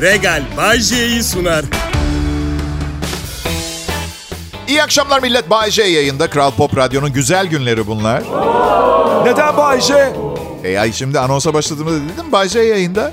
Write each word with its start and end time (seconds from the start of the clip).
Regal 0.00 0.42
Bay 0.56 0.78
J'yi 0.80 1.22
sunar. 1.22 1.64
İyi 4.68 4.82
akşamlar 4.82 5.22
millet. 5.22 5.50
Bay 5.50 5.70
J 5.70 5.82
yayında. 5.82 6.30
Kral 6.30 6.50
Pop 6.50 6.76
Radyo'nun 6.76 7.12
güzel 7.12 7.46
günleri 7.46 7.86
bunlar. 7.86 8.22
Neden 9.24 9.56
Bay 9.56 9.80
J? 9.80 10.12
E 10.64 10.78
ay 10.78 10.92
şimdi 10.92 11.18
anonsa 11.18 11.54
başladığımda 11.54 11.90
dedim 11.90 12.32
Bay 12.32 12.48
J 12.48 12.60
yayında. 12.60 13.12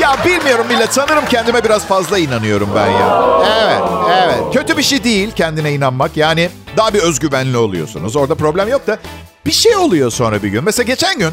Ya 0.00 0.16
bilmiyorum 0.24 0.66
millet. 0.68 0.92
Sanırım 0.94 1.24
kendime 1.30 1.64
biraz 1.64 1.86
fazla 1.86 2.18
inanıyorum 2.18 2.68
ben 2.74 2.90
ya. 2.90 3.24
Evet, 3.64 3.82
evet. 4.24 4.54
Kötü 4.54 4.76
bir 4.76 4.82
şey 4.82 5.04
değil 5.04 5.30
kendine 5.36 5.72
inanmak. 5.72 6.16
Yani 6.16 6.50
daha 6.76 6.94
bir 6.94 6.98
özgüvenli 6.98 7.56
oluyorsunuz. 7.56 8.16
Orada 8.16 8.34
problem 8.34 8.68
yok 8.68 8.86
da 8.86 8.98
bir 9.46 9.52
şey 9.52 9.76
oluyor 9.76 10.10
sonra 10.10 10.42
bir 10.42 10.48
gün. 10.48 10.64
Mesela 10.64 10.86
geçen 10.86 11.18
gün 11.18 11.30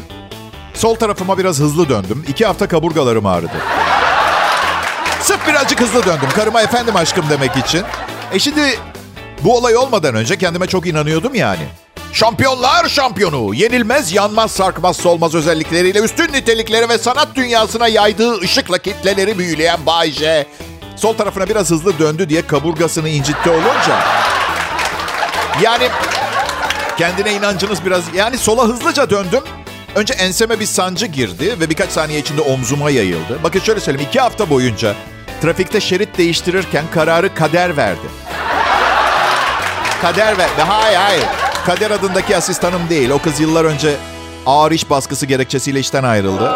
sol 0.74 0.94
tarafıma 0.94 1.38
biraz 1.38 1.58
hızlı 1.58 1.88
döndüm. 1.88 2.24
İki 2.28 2.46
hafta 2.46 2.68
kaburgalarım 2.68 3.26
ağrıdı. 3.26 3.62
Sırf 5.20 5.48
birazcık 5.48 5.80
hızlı 5.80 6.06
döndüm. 6.06 6.28
Karıma 6.34 6.62
efendim 6.62 6.96
aşkım 6.96 7.24
demek 7.30 7.56
için. 7.56 7.82
E 8.32 8.38
şimdi 8.38 8.78
bu 9.40 9.56
olay 9.56 9.76
olmadan 9.76 10.14
önce 10.14 10.38
kendime 10.38 10.66
çok 10.66 10.86
inanıyordum 10.86 11.34
yani. 11.34 11.66
Şampiyonlar 12.12 12.88
şampiyonu, 12.88 13.54
yenilmez, 13.54 14.12
yanmaz, 14.12 14.50
sarkmaz, 14.50 14.96
solmaz 14.96 15.34
özellikleriyle 15.34 15.98
üstün 15.98 16.32
nitelikleri 16.32 16.88
ve 16.88 16.98
sanat 16.98 17.28
dünyasına 17.34 17.88
yaydığı 17.88 18.40
ışıkla 18.40 18.78
kitleleri 18.78 19.38
büyüleyen 19.38 19.86
Bay 19.86 20.10
J. 20.10 20.46
Sol 20.96 21.16
tarafına 21.16 21.48
biraz 21.48 21.70
hızlı 21.70 21.98
döndü 21.98 22.28
diye 22.28 22.46
kaburgasını 22.46 23.08
incitti 23.08 23.50
olunca. 23.50 23.98
Yani 25.62 25.88
kendine 26.98 27.32
inancınız 27.32 27.84
biraz... 27.86 28.04
Yani 28.14 28.38
sola 28.38 28.64
hızlıca 28.64 29.10
döndüm. 29.10 29.42
Önce 29.94 30.14
enseme 30.14 30.60
bir 30.60 30.66
sancı 30.66 31.06
girdi 31.06 31.60
ve 31.60 31.70
birkaç 31.70 31.90
saniye 31.90 32.18
içinde 32.20 32.40
omzuma 32.40 32.90
yayıldı. 32.90 33.38
Bakın 33.44 33.60
şöyle 33.60 33.80
söyleyeyim. 33.80 34.08
iki 34.08 34.20
hafta 34.20 34.50
boyunca 34.50 34.94
trafikte 35.42 35.80
şerit 35.80 36.18
değiştirirken 36.18 36.84
kararı 36.94 37.34
kader 37.34 37.76
verdi. 37.76 38.06
Kader 40.02 40.38
verdi. 40.38 40.62
Hayır 40.68 40.96
hayır. 40.98 41.24
Kader 41.66 41.90
adındaki 41.90 42.36
asistanım 42.36 42.88
değil. 42.90 43.10
O 43.10 43.18
kız 43.18 43.40
yıllar 43.40 43.64
önce 43.64 43.96
ağır 44.46 44.72
iş 44.72 44.90
baskısı 44.90 45.26
gerekçesiyle 45.26 45.80
işten 45.80 46.04
ayrıldı. 46.04 46.50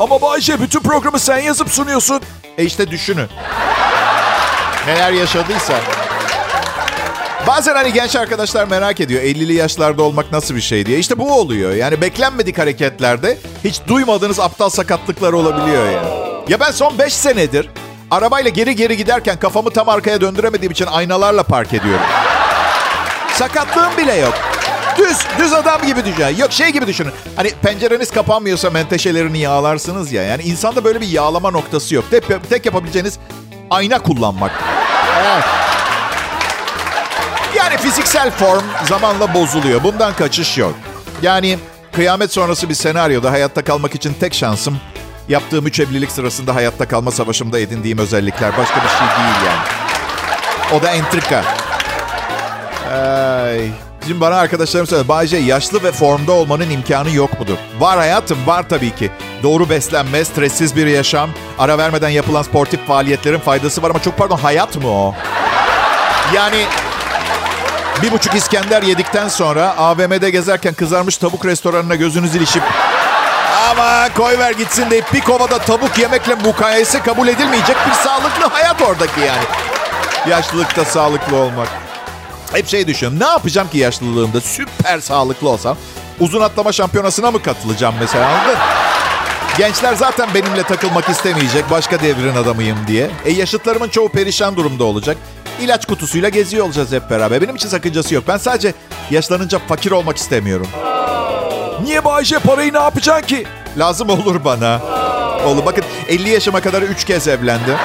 Ama 0.00 0.22
Bay 0.22 0.40
J 0.40 0.60
bütün 0.60 0.80
programı 0.80 1.18
sen 1.20 1.38
yazıp 1.38 1.70
sunuyorsun. 1.70 2.20
E 2.58 2.64
işte 2.64 2.90
düşünün. 2.90 3.28
Neler 4.86 5.12
yaşadıysa. 5.12 5.74
Bazen 7.46 7.74
hani 7.74 7.92
genç 7.92 8.16
arkadaşlar 8.16 8.64
merak 8.68 9.00
ediyor 9.00 9.22
50'li 9.22 9.52
yaşlarda 9.54 10.02
olmak 10.02 10.32
nasıl 10.32 10.54
bir 10.56 10.60
şey 10.60 10.86
diye. 10.86 10.98
İşte 10.98 11.18
bu 11.18 11.32
oluyor. 11.32 11.72
Yani 11.72 12.00
beklenmedik 12.00 12.58
hareketlerde 12.58 13.38
hiç 13.64 13.80
duymadığınız 13.88 14.40
aptal 14.40 14.68
sakatlıklar 14.68 15.32
olabiliyor 15.32 15.90
yani. 15.90 16.08
Ya 16.48 16.60
ben 16.60 16.70
son 16.70 16.98
5 16.98 17.12
senedir 17.14 17.68
arabayla 18.10 18.50
geri 18.50 18.76
geri 18.76 18.96
giderken 18.96 19.38
kafamı 19.38 19.70
tam 19.70 19.88
arkaya 19.88 20.20
döndüremediğim 20.20 20.72
için 20.72 20.86
aynalarla 20.86 21.42
park 21.42 21.74
ediyorum. 21.74 22.06
Sakatlığım 23.34 23.96
bile 23.96 24.14
yok. 24.14 24.34
Düz, 24.98 25.18
düz 25.38 25.52
adam 25.52 25.82
gibi 25.86 26.04
düşün. 26.04 26.36
Yok 26.38 26.52
şey 26.52 26.68
gibi 26.68 26.86
düşünün. 26.86 27.12
Hani 27.36 27.50
pencereniz 27.62 28.10
kapanmıyorsa 28.10 28.70
menteşelerini 28.70 29.38
yağlarsınız 29.38 30.12
ya. 30.12 30.22
Yani 30.22 30.42
insanda 30.42 30.84
böyle 30.84 31.00
bir 31.00 31.08
yağlama 31.08 31.50
noktası 31.50 31.94
yok. 31.94 32.04
Tek, 32.10 32.50
tek 32.50 32.66
yapabileceğiniz 32.66 33.18
ayna 33.70 33.98
kullanmak. 33.98 34.52
Evet. 35.22 35.44
Yani 37.70 37.80
fiziksel 37.80 38.30
form 38.30 38.64
zamanla 38.84 39.34
bozuluyor. 39.34 39.82
Bundan 39.82 40.14
kaçış 40.14 40.58
yok. 40.58 40.74
Yani 41.22 41.58
kıyamet 41.92 42.32
sonrası 42.32 42.68
bir 42.68 42.74
senaryoda 42.74 43.30
hayatta 43.32 43.64
kalmak 43.64 43.94
için 43.94 44.14
tek 44.20 44.34
şansım 44.34 44.78
yaptığım 45.28 45.66
üç 45.66 45.80
evlilik 45.80 46.12
sırasında 46.12 46.54
hayatta 46.54 46.88
kalma 46.88 47.10
savaşımda 47.10 47.58
edindiğim 47.58 47.98
özellikler. 47.98 48.58
Başka 48.58 48.76
bir 48.76 48.88
şey 48.88 48.98
değil 48.98 49.46
yani. 49.46 49.60
O 50.78 50.82
da 50.82 50.90
entrika. 50.90 51.44
Ay. 52.92 53.68
Şimdi 54.06 54.20
bana 54.20 54.36
arkadaşlarım 54.36 54.86
söyledi. 54.86 55.08
Bayce 55.08 55.36
yaşlı 55.36 55.82
ve 55.82 55.92
formda 55.92 56.32
olmanın 56.32 56.70
imkanı 56.70 57.10
yok 57.10 57.40
mudur? 57.40 57.56
Var 57.78 57.98
hayatım 57.98 58.46
var 58.46 58.68
tabii 58.68 58.94
ki. 58.94 59.10
Doğru 59.42 59.70
beslenme, 59.70 60.24
stressiz 60.24 60.76
bir 60.76 60.86
yaşam, 60.86 61.30
ara 61.58 61.78
vermeden 61.78 62.08
yapılan 62.08 62.42
sportif 62.42 62.86
faaliyetlerin 62.86 63.38
faydası 63.38 63.82
var 63.82 63.90
ama 63.90 64.02
çok 64.02 64.18
pardon 64.18 64.36
hayat 64.36 64.76
mı 64.76 64.88
o? 64.88 65.14
Yani 66.34 66.64
bir 68.02 68.12
buçuk 68.12 68.34
İskender 68.34 68.82
yedikten 68.82 69.28
sonra 69.28 69.76
AVM'de 69.76 70.30
gezerken 70.30 70.74
kızarmış 70.74 71.16
tavuk 71.16 71.44
restoranına 71.46 71.94
gözünüz 71.94 72.34
ilişip 72.34 72.62
ama 73.70 74.08
koy 74.16 74.38
ver 74.38 74.50
gitsin 74.50 74.90
deyip 74.90 75.12
bir 75.12 75.20
kovada 75.20 75.58
tavuk 75.58 75.98
yemekle 75.98 76.34
mukayese 76.34 77.00
kabul 77.00 77.28
edilmeyecek 77.28 77.76
bir 77.88 77.92
sağlıklı 77.92 78.46
hayat 78.46 78.82
oradaki 78.82 79.20
yani. 79.20 79.44
Yaşlılıkta 80.28 80.84
sağlıklı 80.84 81.36
olmak. 81.36 81.68
Hep 82.52 82.68
şey 82.68 82.86
düşünüyorum. 82.86 83.20
Ne 83.20 83.30
yapacağım 83.32 83.68
ki 83.68 83.78
yaşlılığımda 83.78 84.40
süper 84.40 85.00
sağlıklı 85.00 85.48
olsam? 85.48 85.76
Uzun 86.20 86.40
atlama 86.40 86.72
şampiyonasına 86.72 87.30
mı 87.30 87.42
katılacağım 87.42 87.94
mesela? 88.00 88.30
Gençler 89.58 89.94
zaten 89.94 90.34
benimle 90.34 90.62
takılmak 90.62 91.08
istemeyecek. 91.08 91.70
Başka 91.70 92.00
devrin 92.00 92.36
adamıyım 92.36 92.78
diye. 92.86 93.10
E 93.24 93.32
yaşıtlarımın 93.32 93.88
çoğu 93.88 94.08
perişan 94.08 94.56
durumda 94.56 94.84
olacak. 94.84 95.16
İlaç 95.60 95.86
kutusuyla 95.86 96.28
geziyor 96.28 96.66
olacağız 96.66 96.92
hep 96.92 97.10
beraber. 97.10 97.42
Benim 97.42 97.56
için 97.56 97.68
sakıncası 97.68 98.14
yok. 98.14 98.24
Ben 98.28 98.36
sadece 98.36 98.74
yaşlanınca 99.10 99.58
fakir 99.68 99.90
olmak 99.90 100.16
istemiyorum. 100.16 100.68
Niye 101.82 102.04
Bay 102.04 102.24
J 102.24 102.38
parayı 102.38 102.72
ne 102.72 102.78
yapacaksın 102.78 103.26
ki? 103.26 103.46
Lazım 103.78 104.10
olur 104.10 104.44
bana. 104.44 104.80
Oğlum 105.46 105.66
bakın 105.66 105.84
50 106.08 106.28
yaşıma 106.28 106.60
kadar 106.60 106.82
3 106.82 107.04
kez 107.04 107.28
evlendim. 107.28 107.76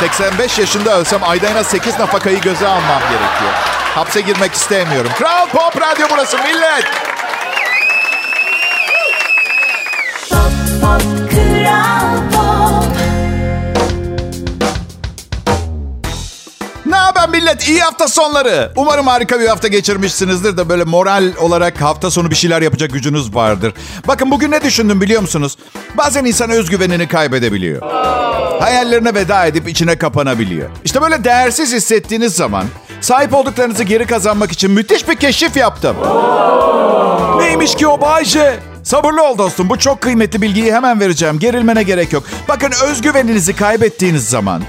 85 0.00 0.58
yaşında 0.58 0.98
ölsem 0.98 1.20
ayda 1.24 1.46
en 1.46 1.56
az 1.56 1.66
8 1.66 1.98
nafakayı 1.98 2.40
göze 2.40 2.66
almam 2.66 3.00
gerekiyor. 3.00 3.52
Hapse 3.94 4.20
girmek 4.20 4.52
istemiyorum. 4.52 5.10
Kral 5.18 5.48
Pop 5.48 5.80
Radyo 5.80 6.06
burası 6.10 6.38
millet. 6.38 6.84
Millet? 17.46 17.68
İyi 17.68 17.80
hafta 17.80 18.08
sonları. 18.08 18.72
Umarım 18.76 19.06
harika 19.06 19.40
bir 19.40 19.46
hafta 19.46 19.68
geçirmişsinizdir 19.68 20.56
de 20.56 20.68
böyle 20.68 20.84
moral 20.84 21.32
olarak 21.40 21.80
hafta 21.80 22.10
sonu 22.10 22.30
bir 22.30 22.34
şeyler 22.36 22.62
yapacak 22.62 22.92
gücünüz 22.92 23.34
vardır. 23.34 23.74
Bakın 24.08 24.30
bugün 24.30 24.50
ne 24.50 24.62
düşündüm 24.62 25.00
biliyor 25.00 25.20
musunuz? 25.20 25.56
Bazen 25.96 26.24
insan 26.24 26.50
özgüvenini 26.50 27.08
kaybedebiliyor. 27.08 27.82
Hayallerine 28.60 29.14
veda 29.14 29.46
edip 29.46 29.68
içine 29.68 29.98
kapanabiliyor. 29.98 30.68
İşte 30.84 31.02
böyle 31.02 31.24
değersiz 31.24 31.72
hissettiğiniz 31.72 32.34
zaman 32.34 32.64
sahip 33.00 33.34
olduklarınızı 33.34 33.84
geri 33.84 34.06
kazanmak 34.06 34.52
için 34.52 34.70
müthiş 34.70 35.08
bir 35.08 35.16
keşif 35.16 35.56
yaptım. 35.56 35.96
Neymiş 37.38 37.74
ki 37.74 37.86
o 37.86 38.00
Bay 38.00 38.24
J? 38.24 38.58
Sabırlı 38.82 39.22
ol 39.28 39.38
dostum. 39.38 39.68
Bu 39.68 39.78
çok 39.78 40.00
kıymetli 40.00 40.42
bilgiyi 40.42 40.74
hemen 40.74 41.00
vereceğim. 41.00 41.38
Gerilmene 41.38 41.82
gerek 41.82 42.12
yok. 42.12 42.24
Bakın 42.48 42.72
özgüveninizi 42.84 43.56
kaybettiğiniz 43.56 44.28
zaman 44.28 44.62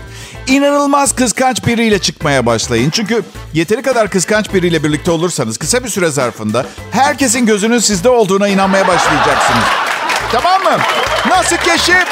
inanılmaz 0.47 1.15
kıskanç 1.15 1.65
biriyle 1.67 1.99
çıkmaya 1.99 2.45
başlayın. 2.45 2.89
Çünkü 2.89 3.23
yeteri 3.53 3.81
kadar 3.81 4.09
kıskanç 4.09 4.53
biriyle 4.53 4.83
birlikte 4.83 5.11
olursanız 5.11 5.57
kısa 5.57 5.83
bir 5.83 5.89
süre 5.89 6.09
zarfında 6.09 6.65
herkesin 6.91 7.45
gözünün 7.45 7.79
sizde 7.79 8.09
olduğuna 8.09 8.47
inanmaya 8.47 8.87
başlayacaksınız. 8.87 9.63
Tamam 10.31 10.63
mı? 10.63 10.77
Nasıl 11.29 11.57
keşif? 11.57 12.05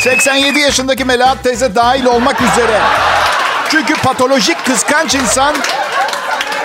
87 0.00 0.58
yaşındaki 0.58 1.04
Melahat 1.04 1.42
teyze 1.42 1.74
dahil 1.74 2.04
olmak 2.04 2.40
üzere. 2.40 2.80
Çünkü 3.70 3.94
patolojik 3.94 4.66
kıskanç 4.66 5.14
insan 5.14 5.56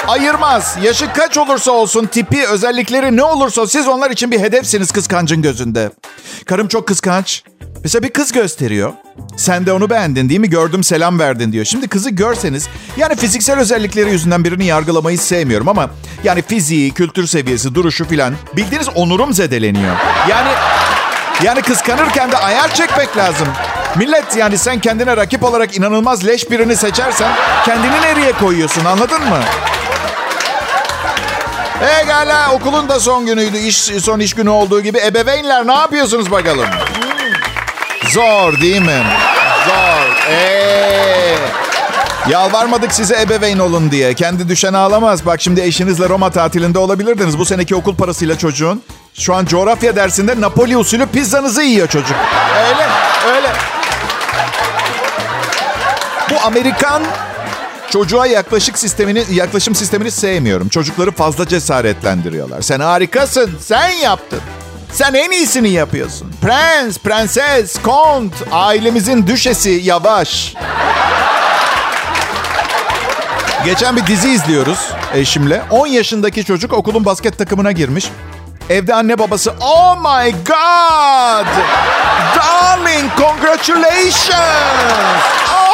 ayırmaz. 0.08 0.78
Yaşı 0.82 1.14
kaç 1.14 1.38
olursa 1.38 1.72
olsun, 1.72 2.06
tipi, 2.06 2.48
özellikleri 2.48 3.18
ne 3.18 3.24
olursa 3.24 3.68
siz 3.68 3.88
onlar 3.88 4.12
için 4.12 4.32
bir 4.32 4.40
hedefsiniz 4.40 4.92
kıskancın 4.92 5.42
gözünde. 5.42 5.92
Karım 6.46 6.68
çok 6.68 6.88
kıskanç. 6.88 7.44
Mesela 7.84 8.04
bir 8.04 8.10
kız 8.10 8.32
gösteriyor. 8.32 8.94
Sen 9.38 9.66
de 9.66 9.74
onu 9.74 9.90
beğendin 9.90 10.30
değil 10.30 10.40
mi? 10.40 10.50
Gördüm 10.50 10.84
selam 10.84 11.20
verdin 11.20 11.52
diyor. 11.52 11.66
Şimdi 11.66 11.88
kızı 11.88 12.10
görseniz 12.10 12.68
yani 12.98 13.16
fiziksel 13.16 13.60
özellikleri 13.60 14.12
yüzünden 14.12 14.44
birini 14.44 14.66
yargılamayı 14.66 15.18
sevmiyorum 15.18 15.68
ama 15.68 15.90
yani 16.24 16.42
fiziği, 16.42 16.92
kültür 16.92 17.28
seviyesi, 17.28 17.76
duruşu 17.76 18.06
filan 18.06 18.34
bildiğiniz 18.56 18.90
onurum 18.90 19.34
zedeleniyor. 19.34 19.96
Yani 20.30 20.50
yani 21.44 21.62
kıskanırken 21.62 22.32
de 22.32 22.38
ayar 22.38 22.76
çekmek 22.76 23.18
lazım. 23.18 23.48
Millet 23.96 24.38
yani 24.38 24.58
sen 24.58 24.80
kendine 24.80 25.18
rakip 25.18 25.44
olarak 25.44 25.78
inanılmaz 25.78 26.28
leş 26.28 26.52
birini 26.52 26.76
seçersen 26.76 27.32
kendini 27.66 28.02
nereye 28.02 28.32
koyuyorsun 28.32 28.86
anladın 28.86 29.22
mı? 29.22 29.40
Egala 31.84 32.52
okulun 32.54 32.90
da 32.90 33.00
son 33.00 33.26
günüydü. 33.26 33.58
İş, 33.58 33.78
son 33.78 34.20
iş 34.20 34.34
günü 34.34 34.50
olduğu 34.50 34.82
gibi. 34.82 35.00
Ebeveynler 35.06 35.68
ne 35.68 35.74
yapıyorsunuz 35.74 36.32
bakalım? 36.32 36.66
Zor 38.10 38.62
değil 38.62 38.82
mi? 38.82 39.04
Zor. 39.68 40.30
Ee, 40.30 41.36
Yalvarmadık 42.30 42.94
size 42.94 43.22
ebeveyn 43.22 43.60
olun 43.60 43.92
diye. 43.92 44.14
Kendi 44.14 44.50
düşen 44.50 44.74
ağlamaz. 44.74 45.26
Bak 45.26 45.42
şimdi 45.42 45.62
eşinizle 45.62 46.10
Roma 46.10 46.30
tatilinde 46.30 46.80
olabilirdiniz. 46.80 47.40
Bu 47.40 47.46
seneki 47.46 47.76
okul 47.76 47.96
parasıyla 47.96 48.38
çocuğun. 48.38 48.84
Şu 49.14 49.36
an 49.36 49.46
coğrafya 49.46 49.96
dersinde 49.96 50.42
Napoli 50.42 50.78
usulü 50.78 51.08
pizzanızı 51.08 51.64
yiyor 51.64 51.88
çocuk. 51.88 52.18
Öyle, 52.68 52.88
öyle. 53.36 53.48
Bu 56.30 56.36
Amerikan 56.46 57.04
çocuğa 57.94 58.26
yaklaşık 58.26 58.78
sistemini, 58.80 59.24
yaklaşım 59.32 59.76
sistemini 59.76 60.12
sevmiyorum. 60.12 60.70
Çocukları 60.70 61.12
fazla 61.12 61.48
cesaretlendiriyorlar. 61.48 62.62
Sen 62.62 62.80
harikasın, 62.80 63.52
sen 63.62 63.90
yaptın. 63.90 64.40
Sen 64.92 65.14
en 65.14 65.32
iyisini 65.32 65.70
yapıyorsun. 65.70 66.34
Prens, 66.42 66.98
prenses, 66.98 67.82
kont, 67.82 68.34
ailemizin 68.52 69.28
düşesi 69.28 69.70
yavaş. 69.70 70.54
Geçen 73.66 73.96
bir 73.96 74.08
dizi 74.08 74.30
izliyoruz 74.30 74.80
eşimle. 75.14 75.62
10 75.70 75.88
yaşındaki 75.88 76.44
çocuk 76.46 76.74
okulun 76.74 77.06
basket 77.06 77.38
takımına 77.38 77.72
girmiş. 77.72 78.06
Evde 78.70 78.94
anne 78.94 79.20
babası 79.20 79.54
oh 79.62 79.98
my 79.98 80.32
god 80.32 81.48
darling 82.36 83.12
congratulations 83.18 84.34
oh. 85.54 85.74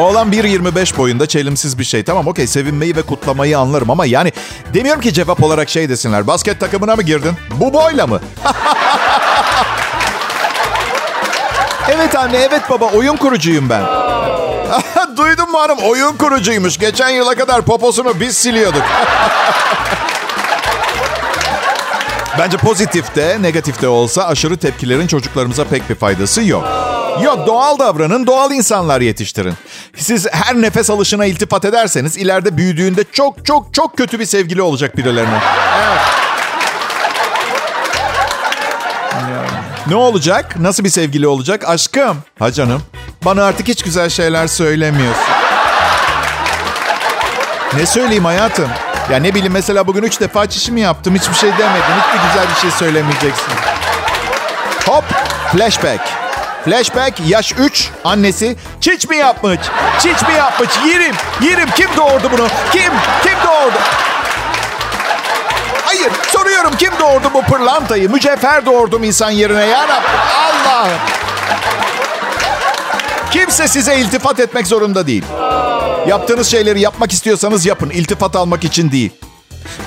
Oğlan 0.00 0.32
1.25 0.32 0.96
boyunda 0.96 1.26
çelimsiz 1.26 1.78
bir 1.78 1.84
şey. 1.84 2.04
Tamam 2.04 2.26
okey 2.26 2.46
sevinmeyi 2.46 2.96
ve 2.96 3.02
kutlamayı 3.02 3.58
anlarım 3.58 3.90
ama 3.90 4.06
yani 4.06 4.32
demiyorum 4.74 5.02
ki 5.02 5.12
cevap 5.12 5.42
olarak 5.42 5.70
şey 5.70 5.88
desinler. 5.88 6.26
Basket 6.26 6.60
takımına 6.60 6.96
mı 6.96 7.02
girdin? 7.02 7.32
Bu 7.50 7.72
boyla 7.72 8.06
mı? 8.06 8.20
evet 11.88 12.16
anne 12.16 12.36
evet 12.36 12.62
baba 12.70 12.84
oyun 12.84 13.16
kurucuyum 13.16 13.70
ben. 13.70 13.82
Duydun 15.16 15.50
mu 15.50 15.60
hanım? 15.60 15.78
Oyun 15.78 16.16
kurucuymuş. 16.16 16.78
Geçen 16.78 17.08
yıla 17.08 17.34
kadar 17.34 17.62
poposunu 17.62 18.20
biz 18.20 18.36
siliyorduk. 18.36 18.82
Bence 22.38 22.56
pozitifte, 22.56 23.38
negatifte 23.40 23.88
olsa 23.88 24.26
aşırı 24.26 24.56
tepkilerin 24.56 25.06
çocuklarımıza 25.06 25.64
pek 25.64 25.90
bir 25.90 25.94
faydası 25.94 26.42
yok. 26.42 26.64
Yok 27.22 27.46
doğal 27.46 27.78
davranın, 27.78 28.26
doğal 28.26 28.52
insanlar 28.52 29.00
yetiştirin. 29.00 29.54
Siz 29.96 30.26
her 30.32 30.54
nefes 30.54 30.90
alışına 30.90 31.24
iltifat 31.24 31.64
ederseniz 31.64 32.16
ileride 32.16 32.56
büyüdüğünde 32.56 33.04
çok 33.12 33.46
çok 33.46 33.74
çok 33.74 33.96
kötü 33.96 34.20
bir 34.20 34.26
sevgili 34.26 34.62
olacak 34.62 34.96
birilerine. 34.96 35.40
Evet. 35.84 36.00
Ne 39.86 39.96
olacak? 39.96 40.56
Nasıl 40.60 40.84
bir 40.84 40.88
sevgili 40.88 41.26
olacak? 41.26 41.68
Aşkım. 41.68 42.18
Ha 42.38 42.52
canım. 42.52 42.82
Bana 43.24 43.44
artık 43.44 43.68
hiç 43.68 43.82
güzel 43.82 44.08
şeyler 44.10 44.46
söylemiyorsun. 44.46 45.24
Ne 47.76 47.86
söyleyeyim 47.86 48.24
hayatım? 48.24 48.68
Ya 49.12 49.18
ne 49.18 49.34
bileyim 49.34 49.52
mesela 49.52 49.86
bugün 49.86 50.02
üç 50.02 50.20
defa 50.20 50.48
çişimi 50.48 50.80
yaptım. 50.80 51.14
Hiçbir 51.14 51.34
şey 51.34 51.50
demedin. 51.50 51.82
Hiçbir 51.82 52.28
güzel 52.28 52.46
bir 52.54 52.60
şey 52.60 52.70
söylemeyeceksin. 52.70 53.52
Hop. 54.86 55.04
Flashback. 55.52 56.19
Flashback 56.64 57.20
yaş 57.28 57.52
3 57.58 57.90
annesi 58.04 58.56
çiç 58.80 59.08
mi 59.08 59.16
yapmış? 59.16 59.58
Çiç 60.02 60.22
mi 60.28 60.34
yapmış? 60.38 60.68
Yerim. 60.86 61.14
Yerim. 61.42 61.68
Kim 61.76 61.88
doğurdu 61.96 62.30
bunu? 62.32 62.48
Kim? 62.72 62.92
Kim 63.22 63.38
doğurdu? 63.46 63.78
Hayır 65.84 66.10
soruyorum 66.28 66.72
kim 66.78 66.92
doğurdu 67.00 67.30
bu 67.34 67.42
pırlantayı? 67.42 68.10
Mücevher 68.10 68.66
doğurdum 68.66 69.04
insan 69.04 69.30
yerine 69.30 69.64
ya. 69.66 69.86
Allah'ım. 70.34 70.98
Kimse 73.30 73.68
size 73.68 73.96
iltifat 73.98 74.40
etmek 74.40 74.66
zorunda 74.66 75.06
değil. 75.06 75.24
Yaptığınız 76.08 76.50
şeyleri 76.50 76.80
yapmak 76.80 77.12
istiyorsanız 77.12 77.66
yapın. 77.66 77.90
İltifat 77.90 78.36
almak 78.36 78.64
için 78.64 78.92
değil. 78.92 79.10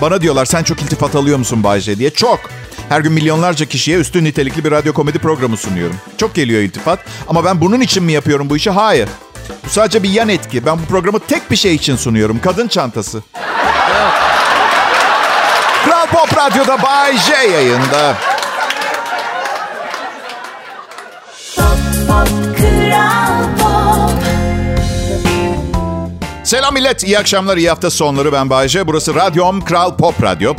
Bana 0.02 0.22
diyorlar 0.22 0.46
sen 0.46 0.64
çok 0.64 0.82
iltifat 0.82 1.16
alıyor 1.16 1.38
musun 1.38 1.64
Bayce 1.64 2.00
diye. 2.00 2.10
Çok. 2.10 2.40
Her 2.90 3.02
gün 3.02 3.12
milyonlarca 3.14 3.66
kişiye 3.66 3.98
üstün 3.98 4.24
nitelikli 4.26 4.64
bir 4.64 4.72
radyo 4.72 4.94
komedi 4.94 5.20
programı 5.20 5.58
sunuyorum. 5.58 5.96
Çok 6.18 6.36
geliyor 6.36 6.62
iltifat. 6.62 7.00
Ama 7.28 7.46
ben 7.46 7.62
bunun 7.62 7.82
için 7.82 8.04
mi 8.04 8.12
yapıyorum 8.14 8.50
bu 8.50 8.58
işi? 8.58 8.70
Hayır. 8.70 9.10
Bu 9.66 9.70
sadece 9.70 10.04
bir 10.04 10.10
yan 10.10 10.30
etki. 10.30 10.66
Ben 10.66 10.80
bu 10.80 10.86
programı 10.86 11.20
tek 11.20 11.52
bir 11.52 11.56
şey 11.56 11.76
için 11.76 11.96
sunuyorum. 11.96 12.40
Kadın 12.44 12.68
çantası. 12.68 13.22
Kral 15.86 16.08
Pop 16.12 16.38
Radyo'da 16.38 16.82
Bay 16.84 17.18
J 17.18 17.34
yayında. 17.52 18.16
Pop, 21.56 21.78
pop, 22.08 22.28
Kral 22.58 23.44
Pop. 23.60 24.12
Selam 26.44 26.74
millet, 26.74 27.04
iyi 27.04 27.20
akşamlar, 27.20 27.58
iyi 27.58 27.70
hafta 27.70 27.90
sonları. 27.90 28.32
Ben 28.34 28.50
Bayece. 28.50 28.88
Burası 28.88 29.16
Radyom 29.16 29.66
Kral 29.66 29.98
Pop 29.98 30.24
Radyo. 30.24 30.54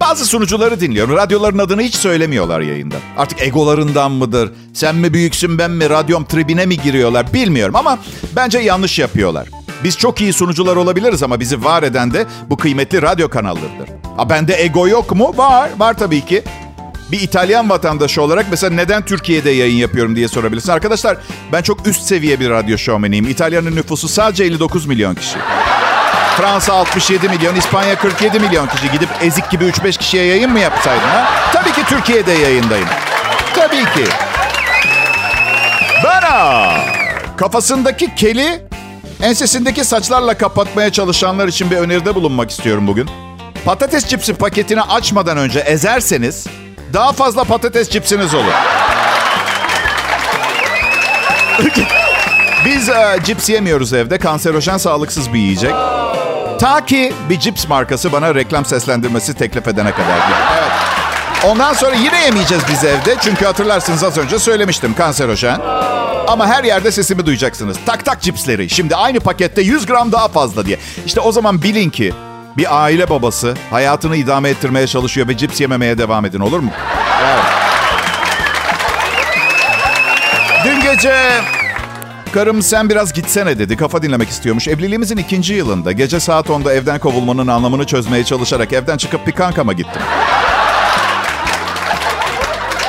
Bazı 0.00 0.26
sunucuları 0.26 0.80
dinliyorum. 0.80 1.16
Radyoların 1.16 1.58
adını 1.58 1.82
hiç 1.82 1.94
söylemiyorlar 1.94 2.60
yayında. 2.60 2.96
Artık 3.16 3.42
egolarından 3.42 4.12
mıdır? 4.12 4.52
Sen 4.74 4.96
mi 4.96 5.12
büyüksün 5.14 5.58
ben 5.58 5.70
mi? 5.70 5.90
Radyom 5.90 6.24
tribine 6.24 6.66
mi 6.66 6.76
giriyorlar? 6.80 7.32
Bilmiyorum 7.32 7.76
ama 7.76 7.98
bence 8.36 8.58
yanlış 8.58 8.98
yapıyorlar. 8.98 9.48
Biz 9.84 9.98
çok 9.98 10.20
iyi 10.20 10.32
sunucular 10.32 10.76
olabiliriz 10.76 11.22
ama 11.22 11.40
bizi 11.40 11.64
var 11.64 11.82
eden 11.82 12.14
de 12.14 12.26
bu 12.50 12.56
kıymetli 12.56 13.02
radyo 13.02 13.28
kanallarıdır. 13.28 13.88
Ha 14.16 14.30
bende 14.30 14.62
ego 14.62 14.88
yok 14.88 15.14
mu? 15.14 15.34
Var, 15.36 15.70
var 15.78 15.98
tabii 15.98 16.24
ki. 16.26 16.42
Bir 17.12 17.20
İtalyan 17.20 17.70
vatandaşı 17.70 18.22
olarak 18.22 18.46
mesela 18.50 18.74
neden 18.74 19.04
Türkiye'de 19.04 19.50
yayın 19.50 19.76
yapıyorum 19.76 20.16
diye 20.16 20.28
sorabilirsin. 20.28 20.72
Arkadaşlar 20.72 21.16
ben 21.52 21.62
çok 21.62 21.86
üst 21.86 22.02
seviye 22.02 22.40
bir 22.40 22.50
radyo 22.50 22.78
şovmeniyim. 22.78 23.28
İtalya'nın 23.28 23.76
nüfusu 23.76 24.08
sadece 24.08 24.44
59 24.44 24.86
milyon 24.86 25.14
kişi. 25.14 25.38
Fransa 26.38 26.72
67 26.74 27.28
milyon, 27.28 27.54
İspanya 27.56 27.98
47 27.98 28.40
milyon 28.40 28.66
kişi. 28.66 28.90
Gidip 28.92 29.08
ezik 29.22 29.50
gibi 29.50 29.64
3-5 29.64 29.98
kişiye 29.98 30.24
yayın 30.24 30.52
mı 30.52 30.58
yapsaydın 30.58 31.08
ha? 31.08 31.30
Tabii 31.52 31.72
ki 31.72 31.84
Türkiye'de 31.88 32.32
yayındayım. 32.32 32.88
Tabii 33.54 33.84
ki. 33.84 34.10
Bana 36.04 36.70
kafasındaki 37.36 38.14
keli 38.14 38.62
ensesindeki 39.22 39.84
saçlarla 39.84 40.34
kapatmaya 40.34 40.92
çalışanlar 40.92 41.48
için 41.48 41.70
bir 41.70 41.76
öneride 41.76 42.14
bulunmak 42.14 42.50
istiyorum 42.50 42.86
bugün. 42.86 43.10
Patates 43.64 44.06
cipsi 44.06 44.34
paketini 44.34 44.82
açmadan 44.82 45.38
önce 45.38 45.58
ezerseniz 45.58 46.46
daha 46.92 47.12
fazla 47.12 47.44
patates 47.44 47.90
cipsiniz 47.90 48.34
olur. 48.34 48.52
Biz 52.64 52.88
e, 52.88 53.18
cips 53.24 53.48
yemiyoruz 53.48 53.92
evde. 53.92 54.18
Kanserojen 54.18 54.76
sağlıksız 54.76 55.32
bir 55.32 55.38
yiyecek. 55.38 55.74
Ta 56.60 56.86
ki 56.86 57.12
bir 57.30 57.40
cips 57.40 57.68
markası 57.68 58.12
bana 58.12 58.34
reklam 58.34 58.64
seslendirmesi 58.64 59.34
teklif 59.34 59.68
edene 59.68 59.92
kadar. 59.92 60.18
Evet. 60.58 60.70
Ondan 61.44 61.72
sonra 61.72 61.94
yine 61.94 62.24
yemeyeceğiz 62.24 62.62
biz 62.72 62.84
evde. 62.84 63.16
Çünkü 63.20 63.44
hatırlarsınız 63.44 64.04
az 64.04 64.18
önce 64.18 64.38
söylemiştim 64.38 64.94
kanserojen. 64.94 65.60
Ama 66.28 66.46
her 66.46 66.64
yerde 66.64 66.92
sesimi 66.92 67.26
duyacaksınız. 67.26 67.76
Tak 67.86 68.04
tak 68.04 68.20
cipsleri. 68.22 68.70
Şimdi 68.70 68.96
aynı 68.96 69.20
pakette 69.20 69.62
100 69.62 69.86
gram 69.86 70.12
daha 70.12 70.28
fazla 70.28 70.66
diye. 70.66 70.78
İşte 71.06 71.20
o 71.20 71.32
zaman 71.32 71.62
bilin 71.62 71.90
ki 71.90 72.14
bir 72.56 72.82
aile 72.82 73.10
babası 73.10 73.54
hayatını 73.70 74.16
idame 74.16 74.48
ettirmeye 74.48 74.86
çalışıyor 74.86 75.28
ve 75.28 75.36
cips 75.36 75.60
yememeye 75.60 75.98
devam 75.98 76.24
edin 76.24 76.40
olur 76.40 76.60
mu? 76.60 76.70
Evet. 77.24 77.44
Dün 80.64 80.80
gece 80.80 81.40
karım 82.28 82.62
sen 82.62 82.90
biraz 82.90 83.12
gitsene 83.12 83.58
dedi. 83.58 83.76
Kafa 83.76 84.02
dinlemek 84.02 84.28
istiyormuş. 84.28 84.68
Evliliğimizin 84.68 85.16
ikinci 85.16 85.54
yılında 85.54 85.92
gece 85.92 86.20
saat 86.20 86.46
10'da 86.46 86.72
evden 86.72 86.98
kovulmanın 86.98 87.46
anlamını 87.46 87.86
çözmeye 87.86 88.24
çalışarak 88.24 88.72
evden 88.72 88.96
çıkıp 88.96 89.26
bir 89.26 89.32
kankama 89.32 89.72
gittim. 89.72 90.02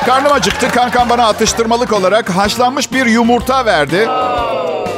Karnım 0.06 0.32
acıktı. 0.32 0.70
Kankam 0.70 1.08
bana 1.08 1.26
atıştırmalık 1.26 1.92
olarak 1.92 2.30
haşlanmış 2.30 2.92
bir 2.92 3.06
yumurta 3.06 3.64
verdi. 3.66 4.08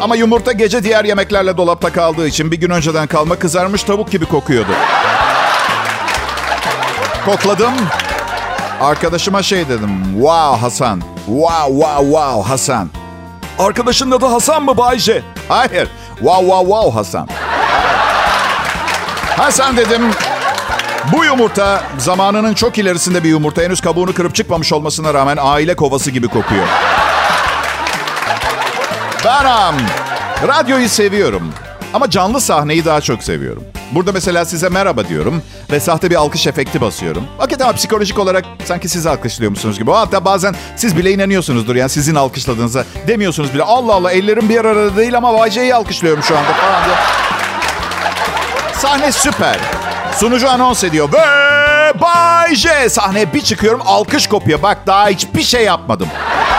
Ama 0.00 0.16
yumurta 0.16 0.52
gece 0.52 0.84
diğer 0.84 1.04
yemeklerle 1.04 1.56
dolapta 1.56 1.92
kaldığı 1.92 2.26
için 2.26 2.50
bir 2.50 2.56
gün 2.56 2.70
önceden 2.70 3.06
kalma 3.06 3.36
kızarmış 3.38 3.82
tavuk 3.82 4.10
gibi 4.10 4.26
kokuyordu. 4.26 4.72
Kokladım. 7.24 7.72
Arkadaşıma 8.80 9.42
şey 9.42 9.68
dedim. 9.68 10.02
Wow 10.12 10.60
Hasan. 10.60 11.00
Wow 11.26 11.72
wow 11.72 12.04
wow 12.04 12.50
Hasan. 12.50 12.88
Arkadaşın 13.58 14.10
adı 14.10 14.26
Hasan 14.26 14.62
mı 14.62 14.76
Bayce? 14.76 15.22
Hayır. 15.48 15.88
Wow 16.18 16.40
wow 16.40 16.66
wow 16.66 16.90
Hasan. 16.98 17.28
Hasan 19.36 19.76
dedim. 19.76 20.02
Bu 21.12 21.24
yumurta 21.24 21.82
zamanının 21.98 22.54
çok 22.54 22.78
ilerisinde 22.78 23.24
bir 23.24 23.28
yumurta. 23.28 23.62
Henüz 23.62 23.80
kabuğunu 23.80 24.14
kırıp 24.14 24.34
çıkmamış 24.34 24.72
olmasına 24.72 25.14
rağmen 25.14 25.38
aile 25.40 25.76
kovası 25.76 26.10
gibi 26.10 26.28
kokuyor. 26.28 26.66
Benim 29.24 29.86
radyoyu 30.48 30.88
seviyorum. 30.88 31.52
Ama 31.94 32.10
canlı 32.10 32.40
sahneyi 32.40 32.84
daha 32.84 33.00
çok 33.00 33.22
seviyorum. 33.22 33.64
Burada 33.92 34.12
mesela 34.12 34.44
size 34.44 34.68
merhaba 34.68 35.08
diyorum 35.08 35.42
ve 35.70 35.80
sahte 35.80 36.10
bir 36.10 36.14
alkış 36.14 36.46
efekti 36.46 36.80
basıyorum. 36.80 37.24
Hakikaten 37.38 37.74
psikolojik 37.74 38.18
olarak 38.18 38.44
sanki 38.64 38.88
siz 38.88 39.06
alkışlıyormuşsunuz 39.06 39.78
gibi. 39.78 39.90
Hatta 39.90 40.24
bazen 40.24 40.54
siz 40.76 40.96
bile 40.96 41.12
inanıyorsunuzdur 41.12 41.76
yani 41.76 41.90
sizin 41.90 42.14
alkışladığınıza. 42.14 42.84
Demiyorsunuz 43.08 43.54
bile 43.54 43.62
Allah 43.62 43.94
Allah 43.94 44.12
ellerim 44.12 44.48
bir 44.48 44.64
arada 44.64 44.96
değil 44.96 45.16
ama 45.16 45.50
J'yi 45.50 45.74
alkışlıyorum 45.74 46.22
şu 46.22 46.38
anda 46.38 46.52
falan 46.52 46.84
diye. 46.84 46.94
Sahne 48.78 49.12
süper. 49.12 49.56
Sunucu 50.16 50.50
anons 50.50 50.84
ediyor. 50.84 51.08
Ve 51.12 52.00
Bay 52.00 52.54
J. 52.54 52.88
Sahneye 52.88 53.32
bir 53.34 53.40
çıkıyorum 53.40 53.80
alkış 53.86 54.26
kopuyor. 54.26 54.62
Bak 54.62 54.78
daha 54.86 55.08
hiçbir 55.08 55.42
şey 55.42 55.64
yapmadım. 55.64 56.08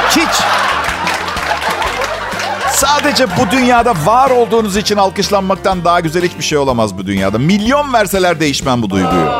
Hiç. 0.09 0.62
Sadece 2.74 3.27
bu 3.38 3.51
dünyada 3.51 3.94
var 4.06 4.30
olduğunuz 4.30 4.77
için 4.77 4.98
alkışlanmaktan 4.98 5.86
daha 5.86 6.00
güzel 6.00 6.24
hiçbir 6.24 6.44
şey 6.44 6.58
olamaz 6.58 6.98
bu 6.98 7.06
dünyada. 7.06 7.38
Milyon 7.38 7.94
verseler 7.94 8.39
değişmem 8.39 8.82
bu 8.82 8.89
duyguyu. 8.89 9.32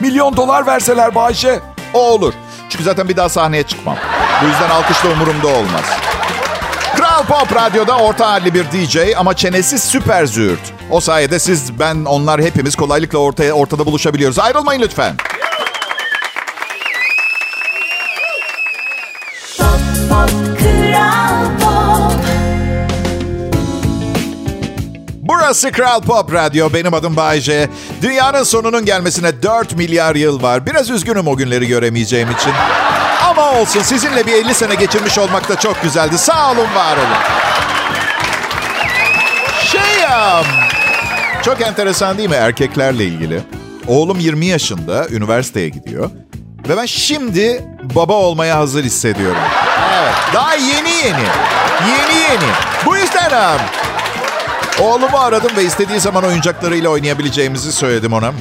Milyon 0.00 0.36
dolar 0.36 0.66
verseler 0.66 1.14
Bayşe. 1.14 1.60
O 1.94 1.98
olur. 2.10 2.34
Çünkü 2.68 2.84
zaten 2.84 3.08
bir 3.08 3.16
daha 3.16 3.28
sahneye 3.28 3.62
çıkmam. 3.62 3.96
Bu 4.42 4.46
yüzden 4.46 4.70
alkış 4.70 5.04
da 5.04 5.08
umurumda 5.08 5.48
olmaz. 5.48 5.84
Kral 6.96 7.24
Pop 7.24 7.54
Radyo'da 7.56 7.96
orta 7.98 8.30
halli 8.30 8.54
bir 8.54 8.64
DJ 8.64 8.96
ama 9.16 9.36
çenesi 9.36 9.78
süper 9.78 10.26
züğürt. 10.26 10.72
O 10.90 11.00
sayede 11.00 11.38
siz, 11.38 11.78
ben, 11.78 12.04
onlar 12.04 12.40
hepimiz 12.42 12.76
kolaylıkla 12.76 13.18
ortaya 13.18 13.52
ortada 13.52 13.86
buluşabiliyoruz. 13.86 14.38
Ayrılmayın 14.38 14.80
lütfen. 14.82 15.16
Burası 25.50 25.72
Kral 25.72 26.00
Pop 26.00 26.32
Radyo. 26.32 26.72
Benim 26.72 26.94
adım 26.94 27.16
Bayce. 27.16 27.68
Dünyanın 28.02 28.42
sonunun 28.42 28.84
gelmesine 28.84 29.42
4 29.42 29.76
milyar 29.76 30.14
yıl 30.14 30.42
var. 30.42 30.66
Biraz 30.66 30.90
üzgünüm 30.90 31.28
o 31.28 31.36
günleri 31.36 31.66
göremeyeceğim 31.66 32.30
için. 32.30 32.52
Ama 33.28 33.52
olsun 33.52 33.82
sizinle 33.82 34.26
bir 34.26 34.32
50 34.32 34.54
sene 34.54 34.74
geçirmiş 34.74 35.18
olmak 35.18 35.48
da 35.48 35.58
çok 35.58 35.82
güzeldi. 35.82 36.18
Sağ 36.18 36.50
olun, 36.52 36.74
var 36.74 36.96
olun. 36.96 37.16
Şey. 39.64 39.80
Çok 41.42 41.60
enteresan 41.60 42.18
değil 42.18 42.28
mi 42.28 42.36
erkeklerle 42.36 43.04
ilgili? 43.04 43.40
Oğlum 43.86 44.20
20 44.20 44.46
yaşında, 44.46 45.08
üniversiteye 45.08 45.68
gidiyor. 45.68 46.10
Ve 46.68 46.76
ben 46.76 46.86
şimdi 46.86 47.64
baba 47.94 48.14
olmaya 48.14 48.56
hazır 48.56 48.84
hissediyorum. 48.84 49.42
Evet, 49.94 50.14
daha 50.34 50.54
yeni 50.54 50.90
yeni. 50.90 51.26
Yeni 51.88 52.20
yeni. 52.30 52.50
Bu 52.86 52.96
yüzden 52.96 53.30
um, 53.30 53.60
Oğlumu 54.82 55.18
aradım 55.18 55.50
ve 55.56 55.64
istediği 55.64 56.00
zaman 56.00 56.24
oyuncaklarıyla 56.24 56.90
oynayabileceğimizi 56.90 57.72
söyledim 57.72 58.12
ona. 58.12 58.32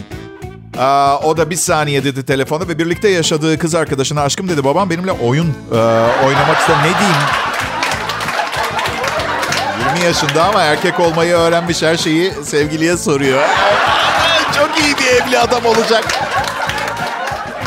Aa, 0.79 1.17
o 1.17 1.37
da 1.37 1.49
bir 1.49 1.55
saniye 1.55 2.03
dedi 2.03 2.25
telefonu 2.25 2.67
ve 2.67 2.79
birlikte 2.79 3.09
yaşadığı 3.09 3.59
kız 3.59 3.75
arkadaşına 3.75 4.21
aşkım 4.21 4.49
dedi. 4.49 4.63
Babam 4.63 4.89
benimle 4.89 5.11
oyun 5.11 5.47
e, 5.71 5.75
oynamak 6.25 6.59
ister. 6.59 6.77
Ne 6.77 6.99
diyeyim? 6.99 7.17
20 9.95 10.05
yaşında 10.05 10.43
ama 10.45 10.61
erkek 10.61 10.99
olmayı 10.99 11.33
öğrenmiş 11.33 11.81
her 11.81 11.97
şeyi 11.97 12.31
sevgiliye 12.43 12.97
soruyor. 12.97 13.43
Çok 14.57 14.69
iyi 14.85 14.95
bir 14.97 15.05
evli 15.23 15.39
adam 15.39 15.65
olacak. 15.65 16.03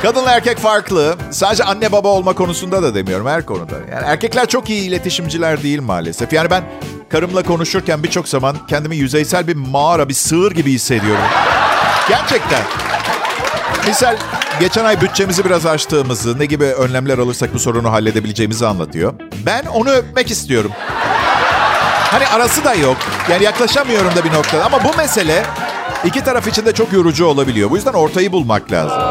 Kadınla 0.02 0.30
erkek 0.30 0.58
farklı. 0.58 1.16
Sadece 1.30 1.64
anne 1.64 1.92
baba 1.92 2.08
olma 2.08 2.32
konusunda 2.32 2.82
da 2.82 2.94
demiyorum 2.94 3.26
her 3.26 3.46
konuda. 3.46 3.74
Yani 3.92 4.04
erkekler 4.06 4.48
çok 4.48 4.70
iyi 4.70 4.82
iletişimciler 4.88 5.62
değil 5.62 5.80
maalesef. 5.80 6.32
Yani 6.32 6.50
ben 6.50 6.64
karımla 7.12 7.42
konuşurken 7.42 8.02
birçok 8.02 8.28
zaman 8.28 8.56
kendimi 8.68 8.96
yüzeysel 8.96 9.48
bir 9.48 9.56
mağara, 9.56 10.08
bir 10.08 10.14
sığır 10.14 10.52
gibi 10.52 10.72
hissediyorum. 10.72 11.24
Gerçekten. 12.08 12.62
Misal 13.86 14.16
geçen 14.60 14.84
ay 14.84 15.00
bütçemizi 15.00 15.44
biraz 15.44 15.66
açtığımızı, 15.66 16.38
ne 16.38 16.46
gibi 16.46 16.64
önlemler 16.64 17.18
alırsak 17.18 17.54
bu 17.54 17.58
sorunu 17.58 17.92
halledebileceğimizi 17.92 18.66
anlatıyor. 18.66 19.14
Ben 19.46 19.64
onu 19.64 19.90
öpmek 19.90 20.30
istiyorum. 20.30 20.70
Hani 22.10 22.26
arası 22.28 22.64
da 22.64 22.74
yok. 22.74 22.96
Yani 23.30 23.44
yaklaşamıyorum 23.44 24.16
da 24.16 24.24
bir 24.24 24.32
noktada. 24.32 24.64
Ama 24.64 24.84
bu 24.84 24.96
mesele 24.96 25.46
iki 26.04 26.24
taraf 26.24 26.48
için 26.48 26.66
de 26.66 26.72
çok 26.72 26.92
yorucu 26.92 27.26
olabiliyor. 27.26 27.70
Bu 27.70 27.76
yüzden 27.76 27.92
ortayı 27.92 28.32
bulmak 28.32 28.72
lazım. 28.72 29.02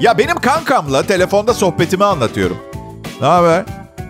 Ya 0.00 0.18
benim 0.18 0.36
kankamla 0.36 1.02
telefonda 1.02 1.54
sohbetimi 1.54 2.04
anlatıyorum. 2.04 2.56
Ne 3.20 3.26
haber? 3.26 3.64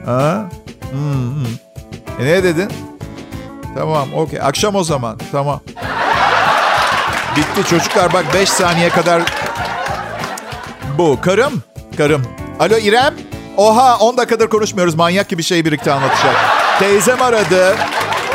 Ha? 0.06 0.48
Hmm, 0.90 1.34
hmm. 1.34 1.46
E 2.20 2.24
ne 2.24 2.42
dedin? 2.42 2.68
Tamam, 3.74 4.08
okey. 4.16 4.40
Akşam 4.42 4.74
o 4.74 4.84
zaman. 4.84 5.18
Tamam. 5.32 5.60
Bitti 7.36 7.70
çocuklar 7.70 8.12
bak 8.12 8.24
5 8.34 8.48
saniye 8.48 8.88
kadar... 8.88 9.22
Bu. 10.98 11.18
Karım. 11.20 11.62
Karım. 11.96 12.22
Alo 12.60 12.76
İrem. 12.76 13.14
Oha 13.56 13.96
10 13.98 14.16
dakikadır 14.16 14.48
konuşmuyoruz. 14.48 14.94
Manyak 14.94 15.28
gibi 15.28 15.42
şey 15.42 15.64
birlikte 15.64 15.92
anlatacak. 15.92 16.36
Teyzem 16.78 17.22
aradı. 17.22 17.76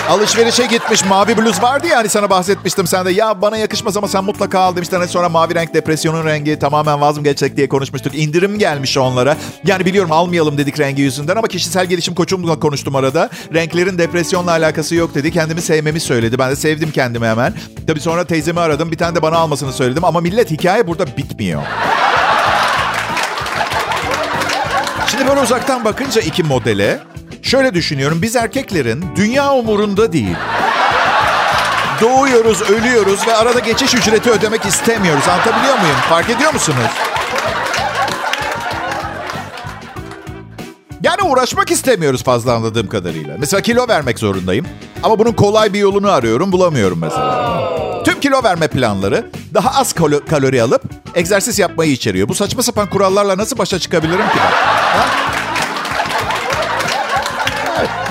Alışverişe 0.10 0.66
gitmiş. 0.66 1.06
Mavi 1.06 1.38
bluz 1.38 1.62
vardı 1.64 1.88
ya 1.88 1.98
hani 1.98 2.10
sana 2.10 2.30
bahsetmiştim. 2.30 2.88
Sen 2.88 3.06
de 3.06 3.12
ya 3.12 3.42
bana 3.42 3.58
yakışmaz 3.58 3.98
ama 3.98 4.08
sen 4.08 4.24
mutlaka 4.24 4.60
al 4.60 4.76
demiştin. 4.76 4.98
Hani 4.98 5.08
sonra 5.08 5.30
mavi 5.30 5.56
renk 5.56 5.74
depresyonun 5.74 6.26
rengi 6.26 6.60
tamamen 6.60 7.02
vazgeçecek 7.02 7.58
diye 7.58 7.70
konuşmuştuk. 7.70 8.16
İndirim 8.16 8.60
gelmiş 8.60 8.98
onlara. 8.98 9.38
Yani 9.66 9.86
biliyorum 9.86 10.12
almayalım 10.12 10.58
dedik 10.58 10.80
rengi 10.80 11.02
yüzünden 11.02 11.36
ama 11.36 11.48
kişisel 11.48 11.86
gelişim 11.86 12.16
koçumla 12.16 12.60
konuştum 12.60 12.96
arada. 12.96 13.30
Renklerin 13.54 13.98
depresyonla 13.98 14.52
alakası 14.52 14.96
yok 14.96 15.16
dedi. 15.16 15.32
Kendimi 15.32 15.62
sevmemi 15.62 16.00
söyledi. 16.00 16.40
Ben 16.40 16.52
de 16.52 16.56
sevdim 16.56 16.92
kendimi 16.92 17.26
hemen. 17.28 17.54
Tabii 17.88 18.00
sonra 18.00 18.24
teyzemi 18.26 18.60
aradım. 18.60 18.92
Bir 18.92 18.98
tane 18.98 19.16
de 19.16 19.22
bana 19.22 19.38
almasını 19.38 19.74
söyledim. 19.74 20.04
Ama 20.04 20.22
millet 20.22 20.52
hikaye 20.52 20.88
burada 20.88 21.06
bitmiyor. 21.18 21.62
Şimdi 25.08 25.28
böyle 25.28 25.42
uzaktan 25.42 25.86
bakınca 25.86 26.22
iki 26.22 26.44
modele 26.44 27.00
şöyle 27.42 27.74
düşünüyorum. 27.74 28.22
Biz 28.22 28.36
erkeklerin 28.36 29.06
dünya 29.16 29.54
umurunda 29.54 30.14
değil. 30.14 30.36
Doğuyoruz, 32.02 32.62
ölüyoruz 32.62 33.28
ve 33.28 33.36
arada 33.36 33.60
geçiş 33.60 33.94
ücreti 33.94 34.32
ödemek 34.32 34.66
istemiyoruz. 34.66 35.28
Anlatabiliyor 35.28 35.80
muyum? 35.80 35.96
Fark 36.10 36.30
ediyor 36.30 36.54
musunuz? 36.54 36.92
Yani 41.04 41.22
uğraşmak 41.24 41.72
istemiyoruz 41.72 42.24
fazla 42.24 42.54
anladığım 42.54 42.88
kadarıyla. 42.88 43.36
Mesela 43.40 43.62
kilo 43.62 43.88
vermek 43.88 44.20
zorundayım. 44.20 44.66
Ama 45.04 45.20
bunun 45.20 45.32
kolay 45.32 45.74
bir 45.74 45.80
yolunu 45.80 46.12
arıyorum, 46.12 46.52
bulamıyorum 46.52 47.00
mesela. 47.00 47.85
Tüm 48.06 48.20
kilo 48.20 48.44
verme 48.44 48.68
planları 48.68 49.30
daha 49.54 49.80
az 49.80 49.94
kalo- 49.94 50.26
kalori 50.26 50.62
alıp 50.62 50.84
egzersiz 51.16 51.60
yapmayı 51.60 51.92
içeriyor. 51.92 52.28
Bu 52.28 52.36
saçma 52.36 52.64
sapan 52.64 52.90
kurallarla 52.90 53.38
nasıl 53.38 53.58
başa 53.58 53.80
çıkabilirim 53.80 54.18
ki 54.30 54.38
ben? 54.38 54.52
Ha? 55.00 55.06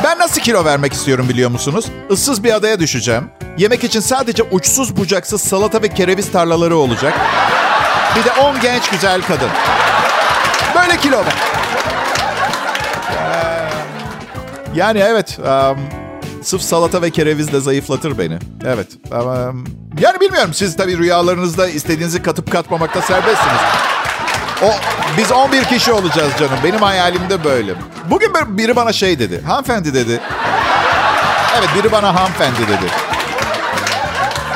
Ben 0.04 0.18
nasıl 0.18 0.40
kilo 0.40 0.64
vermek 0.64 0.92
istiyorum 0.92 1.28
biliyor 1.28 1.50
musunuz? 1.50 1.84
Issız 2.10 2.44
bir 2.44 2.52
adaya 2.54 2.80
düşeceğim. 2.80 3.30
Yemek 3.58 3.84
için 3.84 4.00
sadece 4.00 4.42
uçsuz 4.42 4.96
bucaksız 4.96 5.40
salata 5.40 5.82
ve 5.82 5.88
kereviz 5.88 6.32
tarlaları 6.32 6.76
olacak. 6.76 7.14
Bir 8.16 8.24
de 8.24 8.32
10 8.32 8.60
genç 8.60 8.88
güzel 8.90 9.22
kadın. 9.22 9.50
Böyle 10.76 10.96
kilo 10.96 11.16
ver. 11.16 11.34
Yani 14.74 14.98
evet. 14.98 15.38
um, 15.38 16.03
sırf 16.44 16.62
salata 16.62 17.02
ve 17.02 17.10
kereviz 17.10 17.52
de 17.52 17.60
zayıflatır 17.60 18.18
beni. 18.18 18.38
Evet. 18.66 18.88
Um, 19.12 19.64
yani 20.00 20.20
bilmiyorum. 20.20 20.54
Siz 20.54 20.76
tabii 20.76 20.98
rüyalarınızda 20.98 21.68
istediğinizi 21.68 22.22
katıp 22.22 22.52
katmamakta 22.52 23.02
serbestsiniz. 23.02 23.60
O, 24.62 24.66
biz 25.18 25.32
11 25.32 25.64
kişi 25.64 25.92
olacağız 25.92 26.32
canım. 26.40 26.58
Benim 26.64 26.78
hayalim 26.82 27.30
de 27.30 27.44
böyle. 27.44 27.74
Bugün 28.10 28.34
bir- 28.34 28.58
biri 28.58 28.76
bana 28.76 28.92
şey 28.92 29.18
dedi. 29.18 29.42
Hanımefendi 29.46 29.94
dedi. 29.94 30.20
Evet 31.58 31.68
biri 31.78 31.92
bana 31.92 32.14
hanımefendi 32.14 32.58
dedi. 32.68 32.90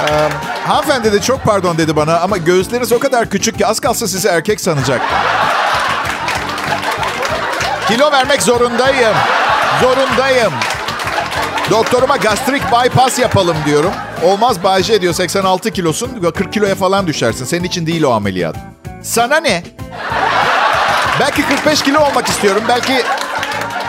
Ee, 0.09 0.28
hanımefendi 0.66 1.12
dedi 1.12 1.23
çok 1.23 1.45
pardon 1.45 1.78
dedi 1.78 1.97
bana 1.97 2.18
ama 2.21 2.37
göğüsleriniz 2.37 2.92
o 2.92 2.99
kadar 2.99 3.30
küçük 3.30 3.59
ki 3.59 3.66
az 3.66 3.80
kalsa 3.80 4.09
sizi 4.09 4.28
erkek 4.28 4.61
sanacak. 4.61 5.00
Kilo 7.88 8.12
vermek 8.12 8.42
zorundayım. 8.42 9.14
Zorundayım. 9.83 10.52
Doktoruma 11.71 12.17
gastrik 12.17 12.63
bypass 12.73 13.19
yapalım 13.19 13.57
diyorum. 13.67 13.91
Olmaz 14.25 14.63
Bayce 14.65 15.01
diyor 15.01 15.15
86 15.15 15.71
kilosun 15.71 16.11
40 16.35 16.53
kiloya 16.53 16.75
falan 16.75 17.07
düşersin. 17.07 17.45
Senin 17.45 17.65
için 17.65 17.87
değil 17.87 18.03
o 18.03 18.11
ameliyat. 18.11 18.57
Sana 19.03 19.37
ne? 19.41 19.63
Belki 21.21 21.43
45 21.43 21.83
kilo 21.83 22.01
olmak 22.01 22.29
istiyorum. 22.29 22.63
Belki 22.69 23.03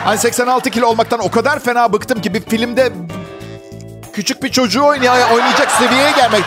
hani 0.04 0.18
86 0.18 0.70
kilo 0.70 0.86
olmaktan 0.86 1.20
o 1.20 1.30
kadar 1.30 1.58
fena 1.60 1.92
bıktım 1.92 2.20
ki 2.20 2.34
bir 2.34 2.40
filmde 2.40 2.92
küçük 4.12 4.42
bir 4.42 4.48
çocuğu 4.48 4.80
oynay- 4.80 5.32
oynayacak 5.34 5.70
seviyeye 5.70 6.10
gelmek. 6.10 6.44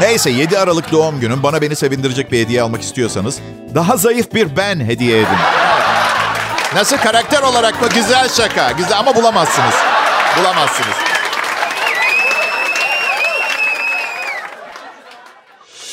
Neyse 0.00 0.30
7 0.30 0.58
Aralık 0.58 0.92
doğum 0.92 1.20
günüm. 1.20 1.42
Bana 1.42 1.62
beni 1.62 1.76
sevindirecek 1.76 2.32
bir 2.32 2.40
hediye 2.44 2.62
almak 2.62 2.82
istiyorsanız 2.82 3.38
daha 3.74 3.96
zayıf 3.96 4.34
bir 4.34 4.56
ben 4.56 4.80
hediye 4.80 5.18
edin. 5.18 5.65
Nasıl 6.76 6.96
karakter 6.96 7.42
olarak 7.42 7.82
mı? 7.82 7.88
Güzel 7.94 8.28
şaka. 8.28 8.72
Güzel 8.72 8.98
ama 8.98 9.14
bulamazsınız. 9.14 9.74
Bulamazsınız. 10.38 10.96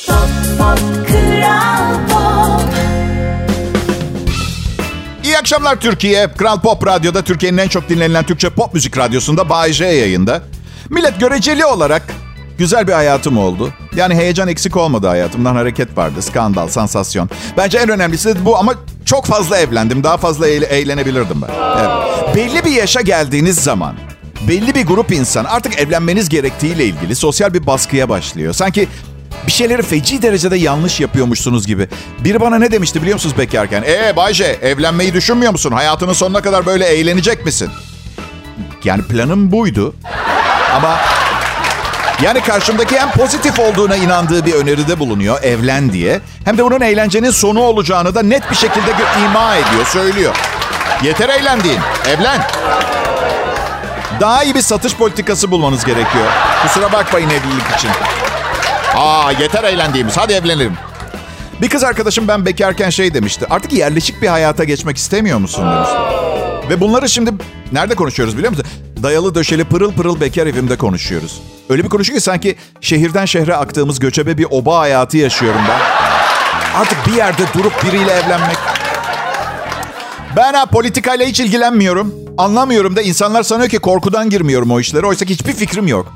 Pop 0.06 0.28
Pop 0.58 0.78
Kral 1.08 1.94
Pop 2.08 2.74
İyi 5.24 5.38
akşamlar 5.38 5.80
Türkiye. 5.80 6.32
Kral 6.32 6.60
Pop 6.60 6.86
Radyo'da 6.86 7.22
Türkiye'nin 7.22 7.58
en 7.58 7.68
çok 7.68 7.88
dinlenilen 7.88 8.24
Türkçe 8.24 8.50
pop 8.50 8.74
müzik 8.74 8.98
radyosunda 8.98 9.48
Bay 9.48 9.72
J 9.72 9.84
yayında. 9.84 10.42
Millet 10.90 11.20
göreceli 11.20 11.64
olarak 11.64 12.02
güzel 12.58 12.88
bir 12.88 12.92
hayatım 12.92 13.38
oldu. 13.38 13.72
Yani 13.96 14.14
heyecan 14.14 14.48
eksik 14.48 14.76
olmadı 14.76 15.06
hayatımdan. 15.06 15.54
Hareket 15.54 15.96
vardı, 15.98 16.22
skandal, 16.22 16.68
sansasyon. 16.68 17.30
Bence 17.56 17.78
en 17.78 17.88
önemlisi 17.88 18.28
de 18.34 18.44
bu 18.44 18.58
ama 18.58 18.74
çok 19.14 19.26
fazla 19.26 19.58
evlendim. 19.58 20.04
Daha 20.04 20.16
fazla 20.16 20.48
eğle- 20.48 20.66
eğlenebilirdim 20.66 21.42
ben. 21.42 21.48
Evet. 21.80 22.36
Belli 22.36 22.64
bir 22.64 22.70
yaşa 22.70 23.00
geldiğiniz 23.00 23.56
zaman 23.58 23.94
belli 24.48 24.74
bir 24.74 24.86
grup 24.86 25.12
insan 25.12 25.44
artık 25.44 25.78
evlenmeniz 25.78 26.28
gerektiğiyle 26.28 26.84
ilgili 26.84 27.14
sosyal 27.16 27.54
bir 27.54 27.66
baskıya 27.66 28.08
başlıyor. 28.08 28.52
Sanki 28.52 28.88
bir 29.46 29.52
şeyleri 29.52 29.82
feci 29.82 30.22
derecede 30.22 30.56
yanlış 30.56 31.00
yapıyormuşsunuz 31.00 31.66
gibi. 31.66 31.88
Biri 32.24 32.40
bana 32.40 32.58
ne 32.58 32.72
demişti 32.72 33.02
biliyor 33.02 33.14
musunuz 33.14 33.38
bekarken? 33.38 33.82
Ee 33.86 34.16
Bayce 34.16 34.44
evlenmeyi 34.62 35.14
düşünmüyor 35.14 35.52
musun? 35.52 35.72
Hayatının 35.72 36.12
sonuna 36.12 36.40
kadar 36.40 36.66
böyle 36.66 36.84
eğlenecek 36.86 37.44
misin? 37.44 37.70
Yani 38.84 39.02
planım 39.02 39.52
buydu. 39.52 39.94
Ama 40.74 40.98
yani 42.24 42.40
karşımdaki 42.40 42.98
hem 42.98 43.10
pozitif 43.10 43.58
olduğuna 43.58 43.96
inandığı 43.96 44.46
bir 44.46 44.54
öneride 44.54 44.98
bulunuyor 44.98 45.42
evlen 45.42 45.92
diye. 45.92 46.20
Hem 46.44 46.58
de 46.58 46.64
bunun 46.64 46.80
eğlencenin 46.80 47.30
sonu 47.30 47.60
olacağını 47.60 48.14
da 48.14 48.22
net 48.22 48.50
bir 48.50 48.56
şekilde 48.56 48.90
ima 49.26 49.56
ediyor, 49.56 49.86
söylüyor. 49.86 50.36
Yeter 51.02 51.28
eğlendiğin, 51.28 51.80
evlen. 52.08 52.40
Daha 54.20 54.44
iyi 54.44 54.54
bir 54.54 54.62
satış 54.62 54.96
politikası 54.96 55.50
bulmanız 55.50 55.84
gerekiyor. 55.84 56.26
Kusura 56.62 56.92
bakmayın 56.92 57.30
evlilik 57.30 57.76
için. 57.78 57.90
Aa 58.96 59.32
yeter 59.40 59.64
eğlendiğimiz 59.64 60.16
hadi 60.16 60.32
evlenelim. 60.32 60.76
Bir 61.60 61.70
kız 61.70 61.84
arkadaşım 61.84 62.28
ben 62.28 62.46
bekarken 62.46 62.90
şey 62.90 63.14
demişti. 63.14 63.46
Artık 63.50 63.72
yerleşik 63.72 64.22
bir 64.22 64.28
hayata 64.28 64.64
geçmek 64.64 64.96
istemiyor 64.96 65.38
musun 65.38 65.64
demişti. 65.72 65.96
Ve 66.70 66.80
bunları 66.80 67.08
şimdi 67.08 67.30
nerede 67.72 67.94
konuşuyoruz 67.94 68.36
biliyor 68.36 68.50
musun? 68.50 68.66
Dayalı 69.04 69.34
döşeli 69.34 69.64
pırıl 69.64 69.92
pırıl 69.92 70.20
bekar 70.20 70.46
evimde 70.46 70.76
konuşuyoruz. 70.76 71.42
Öyle 71.68 71.84
bir 71.84 71.88
konuşuyor 71.88 72.18
ki 72.18 72.24
sanki 72.24 72.56
şehirden 72.80 73.24
şehre 73.24 73.56
aktığımız 73.56 73.98
göçebe 73.98 74.38
bir 74.38 74.46
oba 74.50 74.78
hayatı 74.78 75.16
yaşıyorum 75.16 75.60
ben. 75.68 75.80
Artık 76.80 76.98
bir 77.06 77.12
yerde 77.12 77.42
durup 77.54 77.84
biriyle 77.84 78.12
evlenmek. 78.12 78.56
Ben 80.36 80.54
ha 80.54 80.66
politikayla 80.66 81.26
hiç 81.26 81.40
ilgilenmiyorum. 81.40 82.14
Anlamıyorum 82.38 82.96
da 82.96 83.02
insanlar 83.02 83.42
sanıyor 83.42 83.68
ki 83.68 83.78
korkudan 83.78 84.30
girmiyorum 84.30 84.70
o 84.70 84.80
işlere. 84.80 85.06
Oysa 85.06 85.24
ki 85.24 85.34
hiçbir 85.34 85.52
fikrim 85.52 85.88
yok. 85.88 86.14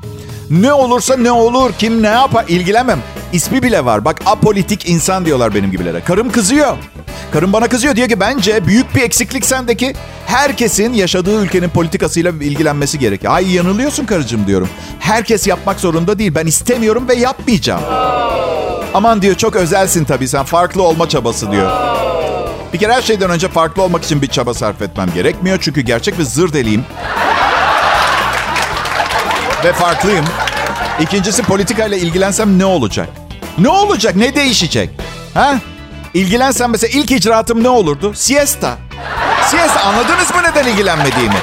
Ne 0.49 0.73
olursa 0.73 1.17
ne 1.17 1.31
olur, 1.31 1.73
kim 1.79 2.03
ne 2.03 2.07
yapar 2.07 2.45
ilgilenmem. 2.47 2.99
İsmi 3.33 3.63
bile 3.63 3.85
var. 3.85 4.05
Bak 4.05 4.21
apolitik 4.25 4.89
insan 4.89 5.25
diyorlar 5.25 5.55
benim 5.55 5.71
gibilere. 5.71 6.01
Karım 6.01 6.31
kızıyor. 6.31 6.77
Karım 7.31 7.53
bana 7.53 7.67
kızıyor. 7.67 7.95
Diyor 7.95 8.09
ki 8.09 8.19
bence 8.19 8.65
büyük 8.65 8.95
bir 8.95 9.01
eksiklik 9.01 9.45
sendeki. 9.45 9.93
Herkesin 10.25 10.93
yaşadığı 10.93 11.43
ülkenin 11.43 11.69
politikasıyla 11.69 12.31
ilgilenmesi 12.31 12.99
gerekiyor. 12.99 13.33
Ay 13.33 13.55
yanılıyorsun 13.55 14.05
karıcığım 14.05 14.47
diyorum. 14.47 14.69
Herkes 14.99 15.47
yapmak 15.47 15.79
zorunda 15.79 16.19
değil. 16.19 16.35
Ben 16.35 16.45
istemiyorum 16.45 17.05
ve 17.09 17.15
yapmayacağım. 17.15 17.81
Aman 18.93 19.21
diyor 19.21 19.35
çok 19.35 19.55
özelsin 19.55 20.05
tabii 20.05 20.27
sen. 20.27 20.43
Farklı 20.43 20.83
olma 20.83 21.09
çabası 21.09 21.51
diyor. 21.51 21.71
Bir 22.73 22.77
kere 22.77 22.93
her 22.93 23.01
şeyden 23.01 23.29
önce 23.29 23.47
farklı 23.47 23.83
olmak 23.83 24.03
için 24.03 24.21
bir 24.21 24.27
çaba 24.27 24.53
sarf 24.53 24.81
etmem 24.81 25.09
gerekmiyor. 25.15 25.57
Çünkü 25.61 25.81
gerçek 25.81 26.19
bir 26.19 26.23
zır 26.23 26.53
deliyim. 26.53 26.85
Ve 29.65 29.73
farklıyım. 29.73 30.25
İkincisi 30.99 31.43
politikayla 31.43 31.97
ilgilensem 31.97 32.59
ne 32.59 32.65
olacak? 32.65 33.09
Ne 33.57 33.69
olacak? 33.69 34.15
Ne 34.15 34.35
değişecek? 34.35 34.89
Ha? 35.33 35.55
İlgilensem 36.13 36.71
mesela 36.71 36.99
ilk 36.99 37.11
icraatım 37.11 37.63
ne 37.63 37.69
olurdu? 37.69 38.13
Siesta. 38.15 38.77
Siesta 39.47 39.79
anladınız 39.79 40.35
mı 40.35 40.41
neden 40.43 40.67
ilgilenmediğimi? 40.67 41.35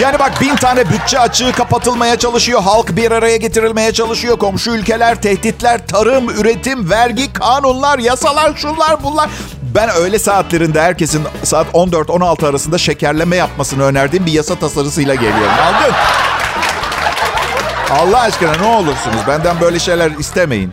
Yani 0.00 0.18
bak 0.18 0.40
bin 0.40 0.56
tane 0.56 0.90
bütçe 0.90 1.18
açığı 1.18 1.52
kapatılmaya 1.52 2.18
çalışıyor. 2.18 2.62
Halk 2.62 2.96
bir 2.96 3.10
araya 3.10 3.36
getirilmeye 3.36 3.92
çalışıyor. 3.92 4.38
Komşu 4.38 4.70
ülkeler, 4.70 5.22
tehditler, 5.22 5.86
tarım, 5.86 6.30
üretim, 6.30 6.90
vergi, 6.90 7.32
kanunlar, 7.32 7.98
yasalar, 7.98 8.52
şunlar 8.56 9.02
bunlar. 9.02 9.30
Ben 9.74 9.90
öğle 9.90 10.18
saatlerinde 10.18 10.82
herkesin 10.82 11.22
saat 11.42 11.66
14-16 11.66 12.48
arasında 12.48 12.78
şekerleme 12.78 13.36
yapmasını 13.36 13.82
önerdiğim 13.84 14.26
bir 14.26 14.32
yasa 14.32 14.54
tasarısıyla 14.54 15.14
geliyorum. 15.14 15.52
Aldın? 15.62 15.94
Allah 17.90 18.20
aşkına 18.20 18.52
ne 18.56 18.66
olursunuz 18.66 19.16
benden 19.28 19.60
böyle 19.60 19.78
şeyler 19.78 20.10
istemeyin. 20.10 20.72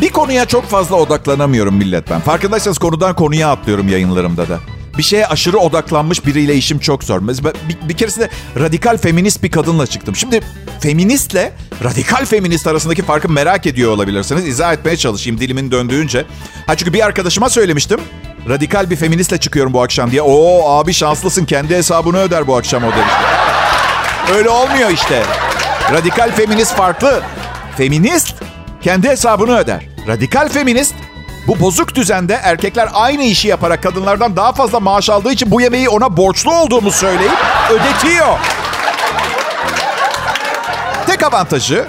Bir 0.00 0.10
konuya 0.10 0.44
çok 0.44 0.64
fazla 0.64 0.96
odaklanamıyorum 0.96 1.74
millet 1.74 2.10
ben. 2.10 2.20
Farkındaysanız 2.20 2.78
konudan 2.78 3.14
konuya 3.14 3.50
atlıyorum 3.50 3.88
yayınlarımda 3.88 4.48
da. 4.48 4.58
Bir 4.98 5.02
şeye 5.02 5.26
aşırı 5.26 5.58
odaklanmış 5.58 6.26
biriyle 6.26 6.54
işim 6.54 6.78
çok 6.78 7.04
zor. 7.04 7.20
Mesela 7.20 7.52
bir, 7.68 7.88
bir 7.88 7.94
keresinde 7.94 8.30
radikal 8.58 8.96
feminist 8.98 9.42
bir 9.42 9.50
kadınla 9.50 9.86
çıktım. 9.86 10.16
Şimdi 10.16 10.40
feministle 10.80 11.52
radikal 11.84 12.24
feminist 12.24 12.66
arasındaki 12.66 13.02
farkı 13.02 13.28
merak 13.28 13.66
ediyor 13.66 13.92
olabilirsiniz. 13.92 14.46
İzah 14.46 14.72
etmeye 14.72 14.96
çalışayım 14.96 15.40
dilimin 15.40 15.70
döndüğünce. 15.70 16.24
Ha 16.66 16.76
çünkü 16.76 16.92
bir 16.92 17.06
arkadaşıma 17.06 17.48
söylemiştim. 17.48 18.00
Radikal 18.48 18.90
bir 18.90 18.96
feministle 18.96 19.38
çıkıyorum 19.38 19.72
bu 19.72 19.82
akşam 19.82 20.10
diye. 20.10 20.22
Oo 20.22 20.68
abi 20.68 20.92
şanslısın 20.92 21.44
kendi 21.44 21.76
hesabını 21.76 22.18
öder 22.18 22.46
bu 22.46 22.56
akşam 22.56 22.84
o 22.84 22.92
demişti. 22.92 23.20
Öyle 24.36 24.48
olmuyor 24.48 24.90
işte. 24.90 25.22
Radikal 25.92 26.30
feminist 26.32 26.74
farklı. 26.74 27.22
Feminist 27.76 28.34
kendi 28.82 29.08
hesabını 29.08 29.56
öder. 29.56 29.86
Radikal 30.08 30.48
feminist 30.48 30.94
bu 31.46 31.60
bozuk 31.60 31.94
düzende 31.94 32.40
erkekler 32.42 32.88
aynı 32.94 33.22
işi 33.22 33.48
yaparak 33.48 33.82
kadınlardan 33.82 34.36
daha 34.36 34.52
fazla 34.52 34.80
maaş 34.80 35.10
aldığı 35.10 35.32
için 35.32 35.50
bu 35.50 35.60
yemeği 35.60 35.88
ona 35.88 36.16
borçlu 36.16 36.54
olduğumu 36.54 36.92
söyleyip 36.92 37.38
ödetiyor. 37.70 38.38
Tek 41.06 41.22
avantajı 41.22 41.84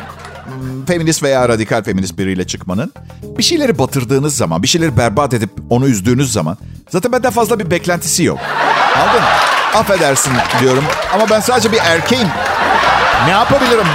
hmm, 0.46 0.86
feminist 0.86 1.24
veya 1.24 1.50
radikal 1.50 1.84
feminist 1.84 2.18
biriyle 2.18 2.48
çıkmanın 2.48 2.94
bir 3.38 3.44
şeyleri 3.44 3.80
batırdığınız 3.80 4.38
zaman, 4.38 4.64
bir 4.64 4.68
şeyleri 4.68 4.98
berbat 4.98 5.34
edip 5.34 5.50
onu 5.70 5.88
üzdüğünüz 5.88 6.34
zaman 6.34 6.58
zaten 6.90 7.12
benden 7.12 7.32
fazla 7.32 7.60
bir 7.60 7.72
beklentisi 7.72 8.24
yok. 8.24 8.40
Anladın 8.98 9.22
mı? 9.22 9.28
Affedersin 9.76 10.34
diyorum 10.62 10.84
ama 11.14 11.30
ben 11.30 11.40
sadece 11.40 11.72
bir 11.72 11.78
erkeğim. 11.78 12.28
Ne 13.26 13.32
yapabilirim? 13.32 13.88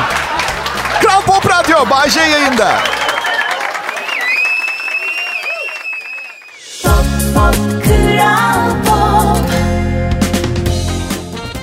Kral 1.03 1.23
Pop 1.23 1.51
Radyo, 1.51 1.91
Bayce 1.91 2.21
yayında. 2.21 2.79
Pop 6.83 7.05
Pop 7.35 7.55
Kral 7.85 8.71
Pop 8.85 9.51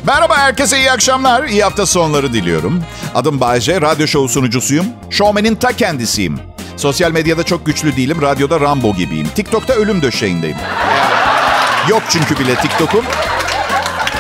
Merhaba 0.05 0.37
herkese 0.37 0.79
iyi 0.79 0.91
akşamlar. 0.91 1.43
İyi 1.43 1.63
hafta 1.63 1.85
sonları 1.85 2.33
diliyorum. 2.33 2.83
Adım 3.15 3.39
Bayce, 3.39 3.81
radyo 3.81 4.07
şovu 4.07 4.29
sunucusuyum. 4.29 4.85
Showman'in 5.09 5.55
ta 5.55 5.71
kendisiyim. 5.71 6.39
Sosyal 6.77 7.11
medyada 7.11 7.43
çok 7.43 7.65
güçlü 7.65 7.95
değilim, 7.95 8.21
radyoda 8.21 8.59
Rambo 8.59 8.95
gibiyim. 8.95 9.27
TikTok'ta 9.35 9.73
ölüm 9.73 10.01
döşeğindeyim. 10.01 10.57
Yok 11.89 12.03
çünkü 12.09 12.39
bile 12.39 12.55
TikTok'um. 12.55 13.05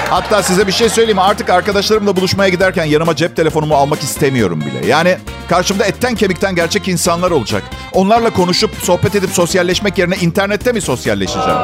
Hatta 0.09 0.43
size 0.43 0.67
bir 0.67 0.71
şey 0.71 0.89
söyleyeyim. 0.89 1.19
Artık 1.19 1.49
arkadaşlarımla 1.49 2.15
buluşmaya 2.15 2.49
giderken 2.49 2.85
yanıma 2.85 3.15
cep 3.15 3.35
telefonumu 3.35 3.75
almak 3.75 4.03
istemiyorum 4.03 4.61
bile. 4.61 4.87
Yani 4.87 5.17
karşımda 5.49 5.85
etten 5.85 6.15
kemikten 6.15 6.55
gerçek 6.55 6.87
insanlar 6.87 7.31
olacak. 7.31 7.63
Onlarla 7.91 8.29
konuşup, 8.29 8.71
sohbet 8.83 9.15
edip 9.15 9.29
sosyalleşmek 9.29 9.97
yerine 9.97 10.15
internette 10.15 10.71
mi 10.71 10.81
sosyalleşeceğim? 10.81 11.59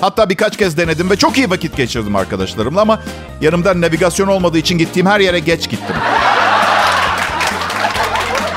Hatta 0.00 0.28
birkaç 0.30 0.56
kez 0.56 0.76
denedim 0.76 1.10
ve 1.10 1.16
çok 1.16 1.38
iyi 1.38 1.50
vakit 1.50 1.76
geçirdim 1.76 2.16
arkadaşlarımla 2.16 2.80
ama 2.80 3.02
yanımda 3.40 3.80
navigasyon 3.80 4.28
olmadığı 4.28 4.58
için 4.58 4.78
gittiğim 4.78 5.06
her 5.06 5.20
yere 5.20 5.38
geç 5.38 5.70
gittim. 5.70 5.96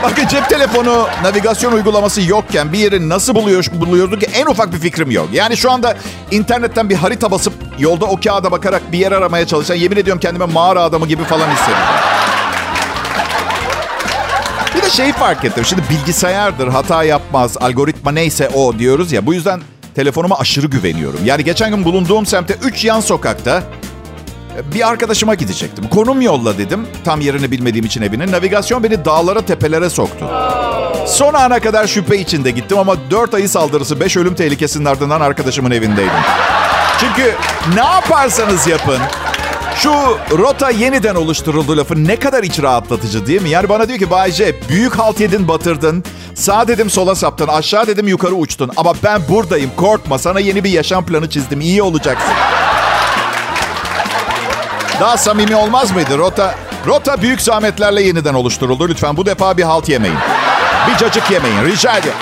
Bakın 0.04 0.28
cep 0.28 0.50
telefonu 0.50 1.08
navigasyon 1.24 1.72
uygulaması 1.72 2.22
yokken 2.22 2.74
bir 2.74 2.80
yeri 2.80 3.10
nasıl 3.10 3.36
buluyor, 3.36 3.66
buluyorduk 3.74 4.20
en 4.34 4.46
ufak 4.46 4.74
bir 4.74 4.78
fikrim 4.80 5.12
yok. 5.12 5.30
Yani 5.34 5.58
şu 5.58 5.72
anda 5.72 5.98
internetten 6.32 6.90
bir 6.90 6.96
harita 6.96 7.32
basıp 7.32 7.54
yolda 7.80 8.06
o 8.06 8.20
kağıda 8.20 8.52
bakarak 8.52 8.92
bir 8.92 8.98
yer 8.98 9.12
aramaya 9.12 9.48
çalışan 9.48 9.76
yemin 9.76 9.98
ediyorum 9.98 10.20
kendime 10.20 10.46
mağara 10.46 10.82
adamı 10.84 11.08
gibi 11.08 11.24
falan 11.24 11.50
hissediyorum. 11.50 11.84
Bir 14.76 14.82
de 14.82 14.90
şeyi 14.90 15.14
fark 15.14 15.46
ettim. 15.46 15.66
Şimdi 15.66 15.82
bilgisayardır, 15.90 16.68
hata 16.68 17.04
yapmaz, 17.04 17.58
algoritma 17.58 18.12
neyse 18.12 18.50
o 18.50 18.80
diyoruz 18.80 19.12
ya. 19.12 19.26
Bu 19.26 19.34
yüzden 19.34 19.62
telefonuma 19.96 20.40
aşırı 20.40 20.68
güveniyorum. 20.68 21.20
Yani 21.26 21.44
geçen 21.44 21.76
gün 21.76 21.86
bulunduğum 21.86 22.26
semtte 22.26 22.56
3 22.64 22.86
yan 22.86 23.00
sokakta 23.00 23.64
bir 24.74 24.88
arkadaşıma 24.88 25.36
gidecektim. 25.36 25.88
Konum 25.88 26.22
yolla 26.22 26.58
dedim. 26.58 26.88
Tam 27.04 27.22
yerini 27.22 27.52
bilmediğim 27.52 27.86
için 27.86 28.02
evinin. 28.02 28.32
Navigasyon 28.32 28.84
beni 28.84 29.06
dağlara 29.06 29.42
tepelere 29.42 29.90
soktu. 29.90 30.26
Son 31.08 31.34
ana 31.34 31.60
kadar 31.60 31.88
şüphe 31.88 32.18
içinde 32.18 32.52
gittim 32.52 32.78
ama 32.78 32.96
4 33.12 33.34
ayı 33.34 33.50
saldırısı 33.50 34.00
5 34.00 34.18
ölüm 34.18 34.36
tehlikesinin 34.36 34.86
ardından 34.86 35.22
arkadaşımın 35.22 35.72
evindeydim. 35.72 36.12
Çünkü 37.00 37.36
ne 37.76 37.86
yaparsanız 37.86 38.68
yapın 38.68 38.98
şu 39.76 39.92
rota 40.38 40.70
yeniden 40.70 41.16
oluşturuldu 41.16 41.78
lafı 41.78 42.06
ne 42.08 42.16
kadar 42.16 42.44
iç 42.44 42.60
rahatlatıcı 42.60 43.28
değil 43.28 43.42
mi? 43.42 43.50
Yani 43.50 43.70
bana 43.70 43.88
diyor 43.88 44.00
ki 44.00 44.10
Bayce 44.10 44.56
büyük 44.70 45.00
halt 45.00 45.20
yedin 45.20 45.48
batırdın. 45.48 46.04
Sağ 46.36 46.68
dedim 46.68 46.90
sola 46.90 47.16
saptın. 47.16 47.48
Aşağı 47.48 47.88
dedim 47.88 48.08
yukarı 48.08 48.34
uçtun. 48.34 48.72
Ama 48.78 48.94
ben 49.04 49.22
buradayım 49.30 49.72
korkma. 49.78 50.18
Sana 50.18 50.40
yeni 50.40 50.64
bir 50.64 50.70
yaşam 50.70 51.06
planı 51.06 51.30
çizdim. 51.30 51.62
İyi 51.62 51.82
olacaksın. 51.82 52.34
Daha 55.00 55.18
samimi 55.18 55.56
olmaz 55.56 55.92
mıydı? 55.92 56.18
Rota 56.18 56.56
rota 56.88 57.22
büyük 57.22 57.42
zahmetlerle 57.42 58.02
yeniden 58.02 58.34
oluşturuldu. 58.34 58.88
Lütfen 58.90 59.18
bu 59.18 59.26
defa 59.26 59.58
bir 59.58 59.64
halt 59.64 59.90
yemeyin. 59.90 60.18
Bir 60.88 60.98
cacık 60.98 61.32
yemeyin. 61.32 61.66
Rica 61.66 61.98
ediyorum. 61.98 62.20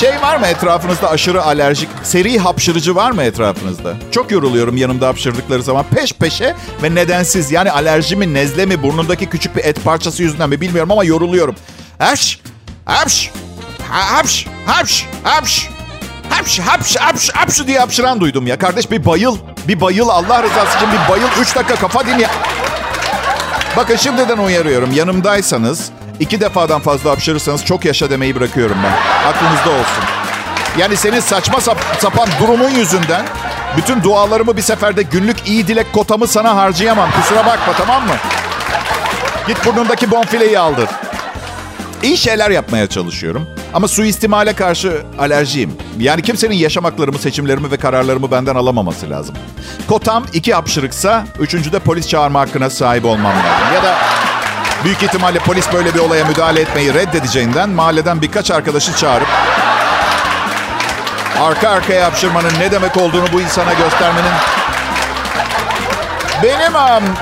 Şey 0.00 0.22
var 0.22 0.36
mı 0.36 0.46
etrafınızda 0.46 1.10
aşırı 1.10 1.42
alerjik, 1.42 1.88
seri 2.02 2.38
hapşırıcı 2.38 2.94
var 2.94 3.10
mı 3.10 3.22
etrafınızda? 3.22 3.94
Çok 4.10 4.30
yoruluyorum 4.30 4.76
yanımda 4.76 5.08
hapşırdıkları 5.08 5.62
zaman. 5.62 5.84
Peş 5.94 6.12
peşe 6.12 6.54
ve 6.82 6.94
nedensiz. 6.94 7.52
Yani 7.52 7.70
alerji 7.72 8.16
mi, 8.16 8.34
nezle 8.34 8.66
mi, 8.66 8.82
burnundaki 8.82 9.26
küçük 9.26 9.56
bir 9.56 9.64
et 9.64 9.84
parçası 9.84 10.22
yüzünden 10.22 10.48
mi 10.48 10.60
bilmiyorum 10.60 10.90
ama 10.90 11.04
yoruluyorum. 11.04 11.54
Hapş, 11.98 12.40
hapş, 12.84 13.30
hapş, 13.90 14.46
hapş, 14.66 15.06
hapş. 15.22 15.68
Hapş, 16.30 16.58
hapş, 16.58 16.96
hapş, 16.96 17.30
hapş 17.34 17.66
diye 17.66 17.78
hapşıran 17.78 18.20
duydum 18.20 18.46
ya. 18.46 18.58
Kardeş 18.58 18.90
bir 18.90 19.06
bayıl, 19.06 19.36
bir 19.68 19.80
bayıl. 19.80 20.08
Allah 20.08 20.42
rızası 20.42 20.76
için 20.76 20.88
bir 20.92 21.10
bayıl. 21.10 21.28
Üç 21.40 21.56
dakika 21.56 21.76
kafa 21.76 22.06
dinle. 22.06 22.28
Bakın 23.76 23.96
şimdiden 23.96 24.38
uyarıyorum. 24.38 24.92
Yanımdaysanız 24.92 25.90
iki 26.20 26.40
defadan 26.40 26.80
fazla 26.80 27.10
hapşırırsanız 27.10 27.64
çok 27.64 27.84
yaşa 27.84 28.10
demeyi 28.10 28.34
bırakıyorum 28.36 28.76
ben. 28.84 29.28
Aklınızda 29.28 29.70
olsun. 29.70 30.04
Yani 30.78 30.96
senin 30.96 31.20
saçma 31.20 31.60
sap- 31.60 31.96
sapan 32.00 32.28
durumun 32.40 32.70
yüzünden 32.70 33.26
bütün 33.76 34.02
dualarımı 34.02 34.56
bir 34.56 34.62
seferde 34.62 35.02
günlük 35.02 35.48
iyi 35.48 35.66
dilek 35.66 35.92
kotamı 35.92 36.26
sana 36.26 36.56
harcayamam. 36.56 37.10
Kusura 37.10 37.46
bakma 37.46 37.72
tamam 37.78 38.02
mı? 38.06 38.14
Git 39.46 39.66
burnundaki 39.66 40.10
bonfileyi 40.10 40.58
aldır. 40.58 40.88
İyi 42.02 42.16
şeyler 42.16 42.50
yapmaya 42.50 42.86
çalışıyorum. 42.86 43.46
Ama 43.74 43.88
suistimale 43.88 44.52
karşı 44.52 45.02
alerjiyim. 45.18 45.72
Yani 45.98 46.22
kimsenin 46.22 46.54
yaşam 46.54 46.84
haklarımı, 46.84 47.18
seçimlerimi 47.18 47.70
ve 47.70 47.76
kararlarımı 47.76 48.30
benden 48.30 48.54
alamaması 48.54 49.10
lazım. 49.10 49.34
Kotam 49.88 50.26
iki 50.32 50.54
hapşırıksa, 50.54 51.26
üçüncüde 51.38 51.78
polis 51.78 52.08
çağırma 52.08 52.40
hakkına 52.40 52.70
sahip 52.70 53.04
olmam 53.04 53.32
lazım. 53.32 53.74
Ya 53.74 53.82
da 53.82 53.94
büyük 54.86 55.02
ihtimalle 55.02 55.38
polis 55.38 55.72
böyle 55.72 55.94
bir 55.94 55.98
olaya 55.98 56.24
müdahale 56.24 56.60
etmeyi 56.60 56.94
reddedeceğinden 56.94 57.70
mahalleden 57.70 58.22
birkaç 58.22 58.50
arkadaşı 58.50 58.96
çağırıp 58.96 59.28
arka 61.40 61.68
arkaya 61.68 62.06
hapşırmanın 62.06 62.52
ne 62.60 62.70
demek 62.70 62.96
olduğunu 62.96 63.24
bu 63.32 63.40
insana 63.40 63.72
göstermenin 63.72 64.32
benim 66.42 66.74
um, 66.74 67.14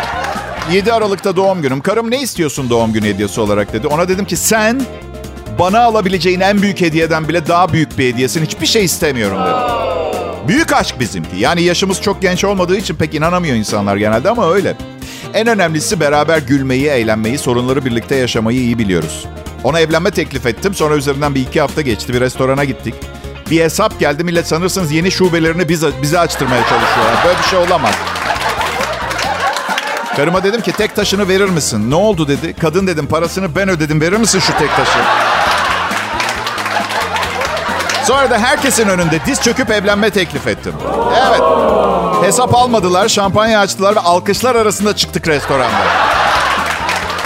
7 0.73 0.93
Aralık'ta 0.93 1.37
doğum 1.37 1.63
günüm. 1.63 1.81
Karım 1.81 2.11
ne 2.11 2.23
istiyorsun 2.23 2.71
doğum 2.71 2.93
günü 2.93 3.07
hediyesi 3.07 3.41
olarak 3.41 3.73
dedi. 3.73 3.87
Ona 3.87 4.09
dedim 4.09 4.25
ki 4.25 4.37
sen 4.37 4.83
bana 5.59 5.81
alabileceğin 5.81 6.41
en 6.41 6.63
büyük 6.63 6.81
hediyeden 6.81 7.29
bile 7.29 7.47
daha 7.47 7.73
büyük 7.73 7.99
bir 7.99 8.13
hediyesin. 8.13 8.45
Hiçbir 8.45 8.67
şey 8.67 8.85
istemiyorum 8.85 9.39
dedim. 9.45 10.49
Büyük 10.49 10.73
aşk 10.73 11.01
bizimki. 11.01 11.37
Yani 11.37 11.63
yaşımız 11.63 12.03
çok 12.03 12.23
genç 12.23 12.45
olmadığı 12.45 12.77
için 12.77 12.95
pek 12.95 13.15
inanamıyor 13.15 13.57
insanlar 13.57 13.97
genelde 13.97 14.31
ama 14.31 14.53
öyle. 14.53 14.75
En 15.35 15.47
önemlisi 15.47 16.01
beraber 16.01 16.39
gülmeyi, 16.39 16.87
eğlenmeyi, 16.87 17.39
sorunları 17.39 17.85
birlikte 17.85 18.15
yaşamayı 18.15 18.59
iyi 18.59 18.79
biliyoruz. 18.79 19.27
Ona 19.65 19.81
evlenme 19.81 20.11
teklif 20.11 20.47
ettim. 20.47 20.75
Sonra 20.75 20.97
üzerinden 20.97 21.35
bir 21.35 21.41
iki 21.41 21.61
hafta 21.61 21.81
geçti. 21.81 22.15
Bir 22.15 22.21
restorana 22.21 22.65
gittik. 22.65 22.95
Bir 23.51 23.61
hesap 23.61 24.01
geldi. 24.01 24.25
Millet 24.25 24.47
sanırsınız 24.47 24.93
yeni 24.93 25.11
şubelerini 25.11 25.69
bize, 25.69 25.91
bize 26.03 26.19
açtırmaya 26.19 26.63
çalışıyorlar. 26.63 27.25
Böyle 27.25 27.39
bir 27.39 27.45
şey 27.45 27.59
olamaz. 27.59 27.95
Karıma 30.17 30.45
dedim 30.45 30.61
ki 30.61 30.73
tek 30.73 30.97
taşını 30.97 31.29
verir 31.29 31.49
misin? 31.49 31.91
Ne 31.91 31.95
oldu 31.95 32.29
dedi. 32.29 32.55
Kadın 32.61 32.87
dedim 32.87 33.07
parasını 33.07 33.57
ben 33.57 33.69
ödedim 33.69 34.01
verir 34.01 34.17
misin 34.17 34.41
şu 34.41 34.59
tek 34.59 34.77
taşı? 34.77 34.99
Sonra 38.05 38.31
da 38.31 38.39
herkesin 38.39 38.89
önünde 38.89 39.21
diz 39.27 39.43
çöküp 39.43 39.71
evlenme 39.71 40.11
teklif 40.11 40.47
ettim. 40.47 40.73
Evet. 41.29 41.41
Hesap 42.23 42.55
almadılar, 42.55 43.09
şampanya 43.09 43.61
açtılar 43.61 43.97
ve 43.97 44.01
alkışlar 44.01 44.55
arasında 44.57 44.97
çıktık 44.97 45.29
restoranda. 45.29 45.85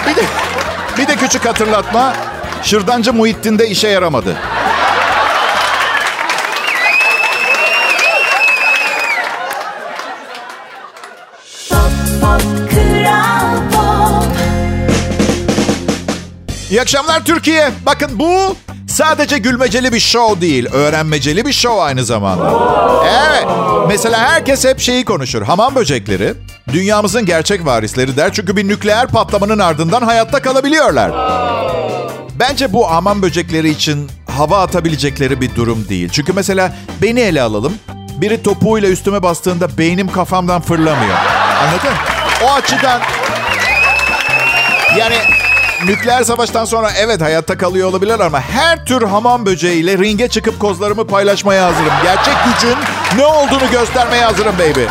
Bir 0.07 0.15
de, 0.15 0.21
bir 0.97 1.07
de 1.07 1.15
küçük 1.15 1.45
hatırlatma. 1.45 2.13
Şırdancı 2.63 3.13
Muhittin 3.13 3.59
de 3.59 3.69
işe 3.69 3.87
yaramadı. 3.87 4.37
İyi 16.69 16.81
akşamlar 16.81 17.25
Türkiye. 17.25 17.71
Bakın 17.85 18.09
bu 18.19 18.55
sadece 18.99 19.37
gülmeceli 19.37 19.93
bir 19.93 19.99
show 19.99 20.41
değil. 20.41 20.67
Öğrenmeceli 20.71 21.45
bir 21.45 21.53
show 21.53 21.81
aynı 21.81 22.03
zamanda. 22.05 22.51
Evet. 23.03 23.45
Mesela 23.87 24.19
herkes 24.19 24.65
hep 24.65 24.79
şeyi 24.79 25.05
konuşur. 25.05 25.41
Hamam 25.41 25.75
böcekleri 25.75 26.33
dünyamızın 26.73 27.25
gerçek 27.25 27.65
varisleri 27.65 28.17
der. 28.17 28.33
Çünkü 28.33 28.57
bir 28.57 28.67
nükleer 28.67 29.07
patlamanın 29.07 29.59
ardından 29.59 30.01
hayatta 30.01 30.41
kalabiliyorlar. 30.41 31.11
Bence 32.39 32.73
bu 32.73 32.91
hamam 32.91 33.21
böcekleri 33.21 33.69
için 33.69 34.11
hava 34.37 34.61
atabilecekleri 34.61 35.41
bir 35.41 35.55
durum 35.55 35.89
değil. 35.89 36.09
Çünkü 36.09 36.33
mesela 36.33 36.73
beni 37.01 37.19
ele 37.19 37.41
alalım. 37.41 37.73
Biri 38.21 38.43
topuğuyla 38.43 38.89
üstüme 38.89 39.23
bastığında 39.23 39.77
beynim 39.77 40.11
kafamdan 40.11 40.61
fırlamıyor. 40.61 41.17
Anladın? 41.63 41.93
O 42.45 42.51
açıdan 42.51 43.01
yani 44.97 45.15
nükleer 45.85 46.23
savaştan 46.23 46.65
sonra 46.65 46.91
evet 46.97 47.21
hayatta 47.21 47.57
kalıyor 47.57 47.89
olabilir 47.89 48.19
ama 48.19 48.41
her 48.41 48.85
tür 48.85 49.01
hamam 49.01 49.45
böceğiyle 49.45 49.97
ringe 49.97 50.27
çıkıp 50.27 50.59
kozlarımı 50.59 51.07
paylaşmaya 51.07 51.65
hazırım. 51.65 51.93
Gerçek 52.03 52.33
gücün 52.45 52.77
ne 53.17 53.25
olduğunu 53.25 53.71
göstermeye 53.71 54.23
hazırım 54.25 54.55
baby. 54.59 54.83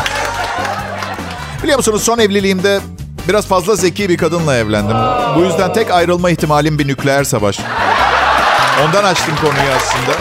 Biliyor 1.63 1.77
musunuz 1.77 2.03
son 2.03 2.19
evliliğimde 2.19 2.79
biraz 3.27 3.47
fazla 3.47 3.75
zeki 3.75 4.09
bir 4.09 4.17
kadınla 4.17 4.55
evlendim. 4.55 4.97
Bu 5.35 5.39
yüzden 5.43 5.73
tek 5.73 5.91
ayrılma 5.91 6.29
ihtimalim 6.29 6.79
bir 6.79 6.87
nükleer 6.87 7.23
savaş. 7.23 7.59
Ondan 8.85 9.03
açtım 9.03 9.35
konuyu 9.35 9.71
aslında. 9.77 10.17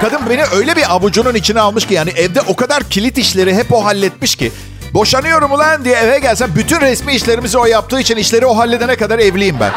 Kadın 0.00 0.30
beni 0.30 0.42
öyle 0.54 0.76
bir 0.76 0.92
avucunun 0.94 1.34
içine 1.34 1.60
almış 1.60 1.86
ki 1.86 1.94
yani 1.94 2.10
evde 2.10 2.40
o 2.40 2.56
kadar 2.56 2.82
kilit 2.82 3.18
işleri 3.18 3.54
hep 3.54 3.72
o 3.72 3.84
halletmiş 3.84 4.36
ki. 4.36 4.52
Boşanıyorum 4.94 5.52
ulan 5.52 5.84
diye 5.84 5.96
eve 5.96 6.18
gelsem 6.18 6.50
bütün 6.54 6.80
resmi 6.80 7.14
işlerimizi 7.14 7.58
o 7.58 7.66
yaptığı 7.66 8.00
için 8.00 8.16
işleri 8.16 8.46
o 8.46 8.58
halledene 8.58 8.96
kadar 8.96 9.18
evliyim 9.18 9.56
ben. 9.60 9.72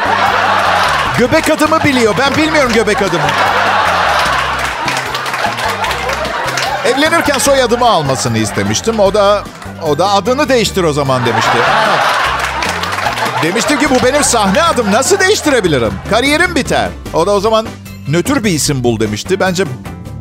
Göbek 1.18 1.50
adımı 1.50 1.84
biliyor. 1.84 2.14
Ben 2.18 2.36
bilmiyorum 2.36 2.72
göbek 2.74 3.02
adımı. 3.02 3.26
Evlenirken 6.84 7.38
soyadımı 7.38 7.86
almasını 7.86 8.38
istemiştim. 8.38 9.00
O 9.00 9.14
da 9.14 9.44
o 9.82 9.98
da 9.98 10.10
adını 10.10 10.48
değiştir 10.48 10.84
o 10.84 10.92
zaman 10.92 11.26
demişti. 11.26 11.58
Demiştim 13.42 13.78
ki 13.78 13.90
bu 13.90 14.06
benim 14.06 14.24
sahne 14.24 14.62
adım. 14.62 14.92
Nasıl 14.92 15.18
değiştirebilirim? 15.20 15.92
Kariyerim 16.10 16.54
biter. 16.54 16.88
O 17.14 17.26
da 17.26 17.30
o 17.30 17.40
zaman 17.40 17.66
nötr 18.08 18.44
bir 18.44 18.50
isim 18.50 18.84
bul 18.84 19.00
demişti. 19.00 19.40
Bence 19.40 19.64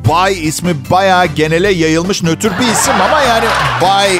Bay 0.10 0.48
ismi 0.48 0.76
bayağı 0.92 1.26
genele 1.26 1.72
yayılmış 1.72 2.24
nötr 2.24 2.60
bir 2.60 2.68
isim 2.68 2.94
ama 3.02 3.22
yani 3.22 3.46
Bay 3.82 4.20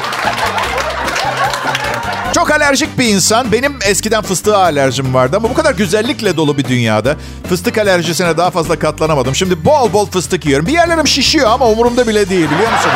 çok 2.46 2.56
alerjik 2.56 3.00
bir 3.00 3.06
insan. 3.06 3.52
Benim 3.52 3.76
eskiden 3.86 4.22
fıstığa 4.22 4.58
alerjim 4.58 5.14
vardı 5.14 5.38
ama 5.38 5.50
bu 5.50 5.54
kadar 5.54 5.74
güzellikle 5.74 6.38
dolu 6.38 6.58
bir 6.58 6.64
dünyada 6.64 7.16
fıstık 7.50 7.78
alerjisine 7.78 8.38
daha 8.38 8.52
fazla 8.52 8.80
katlanamadım. 8.80 9.36
Şimdi 9.36 9.66
bol 9.66 9.94
bol 9.94 10.06
fıstık 10.06 10.46
yiyorum. 10.46 10.68
Bir 10.68 10.72
yerlerim 10.72 11.08
şişiyor 11.08 11.50
ama 11.50 11.70
umurumda 11.70 12.08
bile 12.08 12.30
değil 12.30 12.46
biliyor 12.46 12.72
musunuz? 12.72 12.96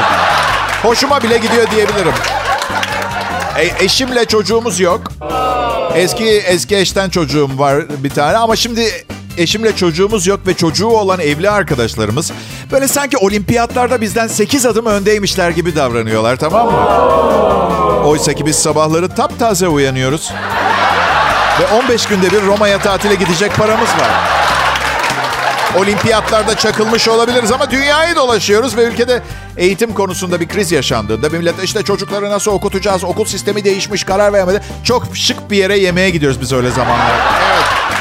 Hoşuma 0.81 1.23
bile 1.23 1.37
gidiyor 1.37 1.71
diyebilirim. 1.71 2.13
E, 3.57 3.85
eşimle 3.85 4.25
çocuğumuz 4.25 4.79
yok. 4.79 5.01
Eski 5.95 6.25
eski 6.25 6.77
eşten 6.77 7.09
çocuğum 7.09 7.49
var 7.57 8.03
bir 8.03 8.09
tane 8.09 8.37
ama 8.37 8.55
şimdi 8.55 9.05
eşimle 9.37 9.75
çocuğumuz 9.75 10.27
yok 10.27 10.39
ve 10.47 10.53
çocuğu 10.53 10.87
olan 10.87 11.19
evli 11.19 11.49
arkadaşlarımız 11.49 12.31
böyle 12.71 12.87
sanki 12.87 13.17
olimpiyatlarda 13.17 14.01
bizden 14.01 14.27
8 14.27 14.65
adım 14.65 14.85
öndeymişler 14.85 15.49
gibi 15.49 15.75
davranıyorlar 15.75 16.35
tamam 16.35 16.71
mı? 16.71 17.58
Oysa 18.05 18.33
ki 18.33 18.45
biz 18.45 18.55
sabahları 18.55 19.09
taptaze 19.09 19.67
uyanıyoruz. 19.67 20.31
Ve 21.59 21.67
15 21.67 22.05
günde 22.05 22.31
bir 22.31 22.41
Roma'ya 22.41 22.79
tatile 22.79 23.15
gidecek 23.15 23.55
paramız 23.55 23.89
var. 23.89 24.09
Olimpiyatlarda 25.77 26.55
çakılmış 26.57 27.07
olabiliriz 27.07 27.51
ama 27.51 27.71
dünyayı 27.71 28.15
dolaşıyoruz 28.15 28.77
ve 28.77 28.83
ülkede 28.83 29.21
eğitim 29.57 29.93
konusunda 29.93 30.39
bir 30.39 30.47
kriz 30.47 30.71
yaşandığında 30.71 31.29
millet 31.29 31.63
işte 31.63 31.83
çocukları 31.83 32.29
nasıl 32.29 32.51
okutacağız, 32.51 33.03
okul 33.03 33.25
sistemi 33.25 33.63
değişmiş, 33.63 34.03
karar 34.03 34.33
vermedi. 34.33 34.61
Çok 34.83 35.03
şık 35.13 35.51
bir 35.51 35.57
yere 35.57 35.77
yemeğe 35.77 36.09
gidiyoruz 36.09 36.41
biz 36.41 36.53
öyle 36.53 36.71
zamanlarda. 36.71 37.23
Evet. 37.53 37.98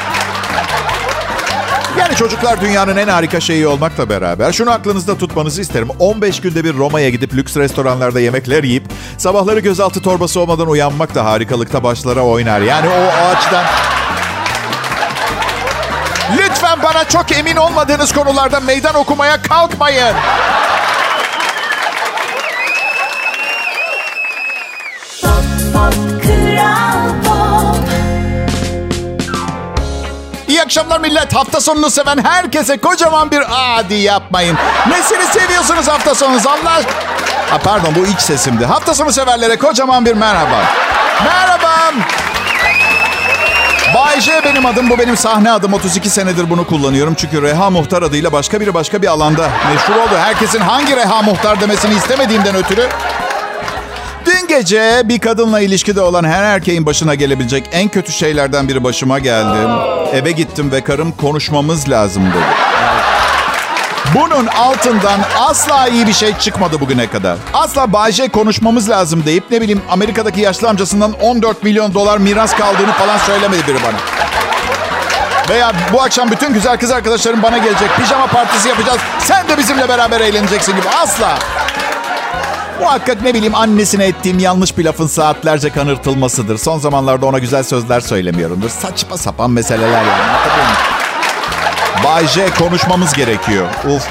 Yani 2.09 2.17
çocuklar 2.17 2.61
dünyanın 2.61 2.97
en 2.97 3.07
harika 3.07 3.39
şeyi 3.39 3.67
olmakla 3.67 4.09
beraber 4.09 4.51
şunu 4.51 4.71
aklınızda 4.71 5.17
tutmanızı 5.17 5.61
isterim. 5.61 5.89
15 5.99 6.41
günde 6.41 6.63
bir 6.63 6.73
Roma'ya 6.73 7.09
gidip 7.09 7.33
lüks 7.35 7.57
restoranlarda 7.57 8.19
yemekler 8.19 8.63
yiyip 8.63 8.83
sabahları 9.17 9.59
gözaltı 9.59 10.01
torbası 10.01 10.39
olmadan 10.39 10.67
uyanmak 10.67 11.15
da 11.15 11.25
harikalıkta 11.25 11.83
başlara 11.83 12.21
oynar. 12.21 12.61
Yani 12.61 12.87
o 12.89 13.23
ağaçtan... 13.23 13.65
Lütfen 16.37 16.83
bana 16.83 17.03
çok 17.03 17.31
emin 17.31 17.55
olmadığınız 17.55 18.13
konularda 18.13 18.59
meydan 18.59 18.95
okumaya 18.95 19.41
kalkmayın. 19.41 20.15
Akşamlar 30.69 30.99
millet. 30.99 31.35
Hafta 31.35 31.61
sonunu 31.61 31.89
seven 31.89 32.17
herkese 32.23 32.77
kocaman 32.77 33.31
bir 33.31 33.43
adi 33.49 33.95
yapmayın. 33.95 34.57
Nesini 34.89 35.41
seviyorsunuz 35.41 35.87
hafta 35.87 36.15
sonu 36.15 36.37
Allah 36.37 36.81
Ha, 37.49 37.57
pardon 37.57 37.95
bu 37.95 38.05
ilk 38.05 38.21
sesimdi. 38.21 38.65
Hafta 38.65 38.93
sonu 38.93 39.11
severlere 39.11 39.57
kocaman 39.57 40.05
bir 40.05 40.13
merhaba. 40.13 40.63
Merhaba. 41.23 41.93
Bay 43.95 44.21
J 44.21 44.41
benim 44.45 44.65
adım. 44.65 44.89
Bu 44.89 44.99
benim 44.99 45.17
sahne 45.17 45.51
adım. 45.51 45.73
32 45.73 46.09
senedir 46.09 46.49
bunu 46.49 46.67
kullanıyorum. 46.67 47.13
Çünkü 47.13 47.41
Reha 47.41 47.69
Muhtar 47.69 48.01
adıyla 48.01 48.31
başka 48.31 48.61
biri 48.61 48.73
başka 48.73 49.01
bir 49.01 49.07
alanda 49.07 49.49
meşhur 49.73 49.95
oldu. 49.95 50.17
Herkesin 50.19 50.59
hangi 50.59 50.95
Reha 50.95 51.21
Muhtar 51.21 51.61
demesini 51.61 51.93
istemediğimden 51.93 52.55
ötürü 52.55 52.89
Dün 54.39 54.47
gece 54.47 55.01
bir 55.05 55.19
kadınla 55.19 55.59
ilişkide 55.59 56.01
olan 56.01 56.23
her 56.23 56.43
erkeğin 56.43 56.85
başına 56.85 57.15
gelebilecek 57.15 57.63
en 57.71 57.89
kötü 57.89 58.11
şeylerden 58.11 58.67
biri 58.67 58.83
başıma 58.83 59.19
geldi. 59.19 59.57
Eve 60.13 60.31
gittim 60.31 60.71
ve 60.71 60.81
karım 60.81 61.11
konuşmamız 61.11 61.89
lazım 61.89 62.25
dedi. 62.25 62.43
Bunun 64.15 64.47
altından 64.47 65.19
asla 65.39 65.87
iyi 65.87 66.07
bir 66.07 66.13
şey 66.13 66.37
çıkmadı 66.37 66.79
bugüne 66.79 67.07
kadar. 67.07 67.37
Asla 67.53 67.93
Bayce 67.93 68.27
konuşmamız 68.27 68.89
lazım 68.89 69.25
deyip 69.25 69.51
ne 69.51 69.61
bileyim 69.61 69.81
Amerika'daki 69.89 70.41
yaşlı 70.41 70.69
amcasından 70.69 71.13
14 71.21 71.63
milyon 71.63 71.93
dolar 71.93 72.17
miras 72.17 72.55
kaldığını 72.55 72.91
falan 72.91 73.17
söylemedi 73.17 73.67
biri 73.67 73.77
bana. 73.83 73.97
Veya 75.49 75.71
bu 75.93 76.01
akşam 76.01 76.31
bütün 76.31 76.53
güzel 76.53 76.77
kız 76.77 76.91
arkadaşlarım 76.91 77.43
bana 77.43 77.57
gelecek. 77.57 77.89
Pijama 77.97 78.27
partisi 78.27 78.69
yapacağız. 78.69 78.99
Sen 79.19 79.47
de 79.49 79.57
bizimle 79.57 79.89
beraber 79.89 80.21
eğleneceksin 80.21 80.71
gibi. 80.71 80.89
Asla. 81.03 81.37
Muhakkak 82.79 83.21
ne 83.21 83.33
bileyim 83.33 83.55
annesine 83.55 84.05
ettiğim 84.05 84.39
yanlış 84.39 84.77
bir 84.77 84.85
lafın 84.85 85.07
saatlerce 85.07 85.69
kanırtılmasıdır. 85.69 86.57
Son 86.57 86.79
zamanlarda 86.79 87.25
ona 87.25 87.39
güzel 87.39 87.63
sözler 87.63 87.99
söylemiyorumdur. 87.99 88.69
Saçma 88.69 89.17
sapan 89.17 89.51
meseleler 89.51 90.03
yani. 90.03 90.09
Bay 92.03 92.27
J 92.27 92.49
konuşmamız 92.49 93.13
gerekiyor. 93.13 93.67
Uf 93.95 94.07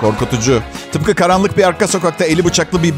korkutucu. 0.00 0.62
Tıpkı 0.92 1.14
karanlık 1.14 1.58
bir 1.58 1.64
arka 1.64 1.88
sokakta 1.88 2.24
eli 2.24 2.44
bıçaklı 2.44 2.82
bir 2.82 2.94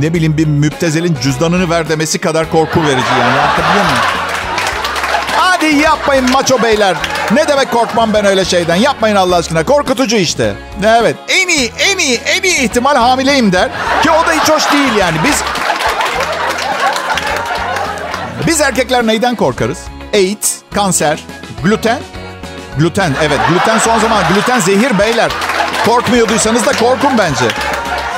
ne 0.00 0.14
bileyim 0.14 0.36
bir 0.36 0.46
müptezelin 0.46 1.16
cüzdanını 1.22 1.70
ver 1.70 1.88
demesi 1.88 2.18
kadar 2.18 2.50
korku 2.50 2.82
verici 2.82 3.06
yani. 3.20 3.40
Anlatabiliyor 3.40 3.84
muyum? 3.84 4.19
Hadi 5.60 5.74
yapmayın 5.74 6.30
maço 6.30 6.62
beyler. 6.62 6.96
Ne 7.32 7.48
demek 7.48 7.70
korkmam 7.70 8.14
ben 8.14 8.24
öyle 8.24 8.44
şeyden? 8.44 8.76
Yapmayın 8.76 9.16
Allah 9.16 9.36
aşkına. 9.36 9.64
Korkutucu 9.64 10.16
işte. 10.16 10.54
Evet. 10.86 11.16
En 11.28 11.48
iyi, 11.48 11.72
en 11.78 11.98
iyi, 11.98 12.20
en 12.26 12.42
iyi 12.42 12.58
ihtimal 12.60 12.96
hamileyim 12.96 13.52
der. 13.52 13.68
Ki 14.02 14.10
o 14.10 14.26
da 14.26 14.32
hiç 14.32 14.50
hoş 14.50 14.72
değil 14.72 14.94
yani. 14.98 15.16
Biz... 15.24 15.42
Biz 18.46 18.60
erkekler 18.60 19.06
neyden 19.06 19.36
korkarız? 19.36 19.78
AIDS, 20.14 20.54
kanser, 20.74 21.24
gluten. 21.64 21.98
Gluten, 22.78 23.12
evet. 23.22 23.38
Gluten 23.50 23.78
son 23.78 23.98
zaman. 23.98 24.24
Gluten 24.34 24.60
zehir 24.60 24.98
beyler. 24.98 25.30
Korkmuyorduysanız 25.86 26.66
da 26.66 26.72
korkun 26.72 27.18
bence. 27.18 27.44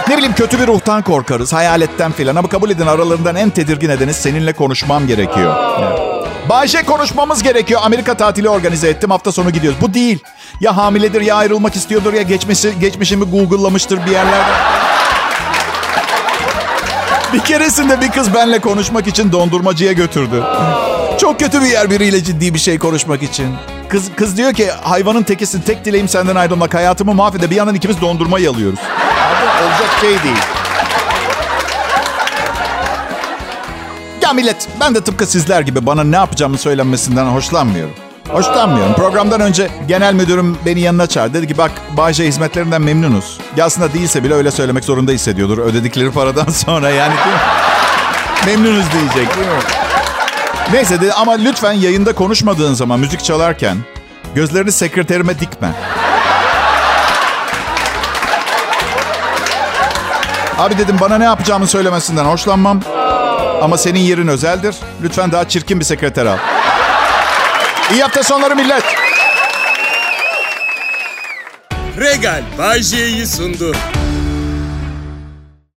Ne 0.08 0.16
bileyim 0.16 0.34
kötü 0.34 0.60
bir 0.60 0.66
ruhtan 0.66 1.02
korkarız, 1.02 1.52
hayaletten 1.52 2.12
filan. 2.12 2.36
Ama 2.36 2.48
kabul 2.48 2.70
edin 2.70 2.86
aralarından 2.86 3.36
en 3.36 3.50
tedirgin 3.50 3.90
edeniz 3.90 4.16
seninle 4.16 4.52
konuşmam 4.52 5.06
gerekiyor. 5.06 5.56
Evet. 5.80 6.11
Bayşe 6.48 6.82
konuşmamız 6.82 7.42
gerekiyor. 7.42 7.80
Amerika 7.84 8.14
tatili 8.14 8.48
organize 8.48 8.88
ettim. 8.88 9.10
Hafta 9.10 9.32
sonu 9.32 9.50
gidiyoruz. 9.50 9.80
Bu 9.80 9.94
değil. 9.94 10.18
Ya 10.60 10.76
hamiledir 10.76 11.20
ya 11.20 11.36
ayrılmak 11.36 11.76
istiyordur 11.76 12.12
ya 12.12 12.22
geçmişi, 12.22 12.80
geçmişimi 12.80 13.24
Google'lamıştır 13.24 14.06
bir 14.06 14.10
yerlerde. 14.10 14.52
Bir 17.32 17.40
keresinde 17.40 18.00
bir 18.00 18.10
kız 18.10 18.34
benle 18.34 18.58
konuşmak 18.58 19.06
için 19.06 19.32
dondurmacıya 19.32 19.92
götürdü. 19.92 20.44
Çok 21.20 21.40
kötü 21.40 21.60
bir 21.60 21.66
yer 21.66 21.90
biriyle 21.90 22.24
ciddi 22.24 22.54
bir 22.54 22.58
şey 22.58 22.78
konuşmak 22.78 23.22
için. 23.22 23.54
Kız, 23.88 24.10
kız 24.16 24.36
diyor 24.36 24.52
ki 24.52 24.70
hayvanın 24.82 25.22
tekisin 25.22 25.60
tek 25.60 25.84
dileğim 25.84 26.08
senden 26.08 26.36
ayrılmak 26.36 26.74
hayatımı 26.74 27.14
mahvede. 27.14 27.50
Bir 27.50 27.56
yandan 27.56 27.74
ikimiz 27.74 28.00
dondurma 28.00 28.38
yalıyoruz. 28.38 28.78
Abi, 28.78 29.64
olacak 29.64 29.90
şey 30.00 30.10
değil. 30.10 30.61
Millet 34.32 34.68
ben 34.80 34.94
de 34.94 35.00
tıpkı 35.00 35.26
sizler 35.26 35.60
gibi 35.60 35.86
bana 35.86 36.04
ne 36.04 36.16
yapacağımı 36.16 36.58
söylenmesinden 36.58 37.24
hoşlanmıyorum. 37.24 37.94
Hoşlanmıyorum. 38.28 38.94
Programdan 38.94 39.40
önce 39.40 39.70
genel 39.88 40.14
müdürüm 40.14 40.58
beni 40.66 40.80
yanına 40.80 41.06
çağırdı. 41.06 41.34
Dedi 41.34 41.46
ki 41.48 41.58
bak 41.58 41.70
Bayce 41.96 42.26
hizmetlerinden 42.26 42.82
memnunuz. 42.82 43.38
Ya 43.56 43.64
aslında 43.64 43.92
değilse 43.92 44.24
bile 44.24 44.34
öyle 44.34 44.50
söylemek 44.50 44.84
zorunda 44.84 45.12
hissediyordur. 45.12 45.58
Ödedikleri 45.58 46.10
paradan 46.10 46.46
sonra 46.50 46.90
yani? 46.90 47.14
Memnunuz 48.46 48.84
diyecek 48.92 49.36
değil 49.36 49.48
mi? 49.48 49.62
Neyse 50.72 51.00
dedi 51.00 51.12
ama 51.12 51.32
lütfen 51.32 51.72
yayında 51.72 52.14
konuşmadığın 52.14 52.74
zaman 52.74 53.00
müzik 53.00 53.24
çalarken 53.24 53.76
gözlerini 54.34 54.72
sekreterime 54.72 55.40
dikme. 55.40 55.68
Abi 60.58 60.78
dedim 60.78 60.96
bana 61.00 61.18
ne 61.18 61.24
yapacağımı 61.24 61.66
söylemesinden 61.66 62.24
hoşlanmam. 62.24 62.80
Ama 63.62 63.78
senin 63.78 64.00
yerin 64.00 64.28
özeldir. 64.28 64.76
Lütfen 65.02 65.32
daha 65.32 65.48
çirkin 65.48 65.80
bir 65.80 65.84
sekreter 65.84 66.26
al. 66.26 66.38
İyi 67.92 68.02
hafta 68.02 68.22
sonları 68.22 68.56
millet. 68.56 68.82
Regal 72.00 72.42
Bay 72.58 72.82
J'yi 72.82 73.26
sundu. 73.26 73.72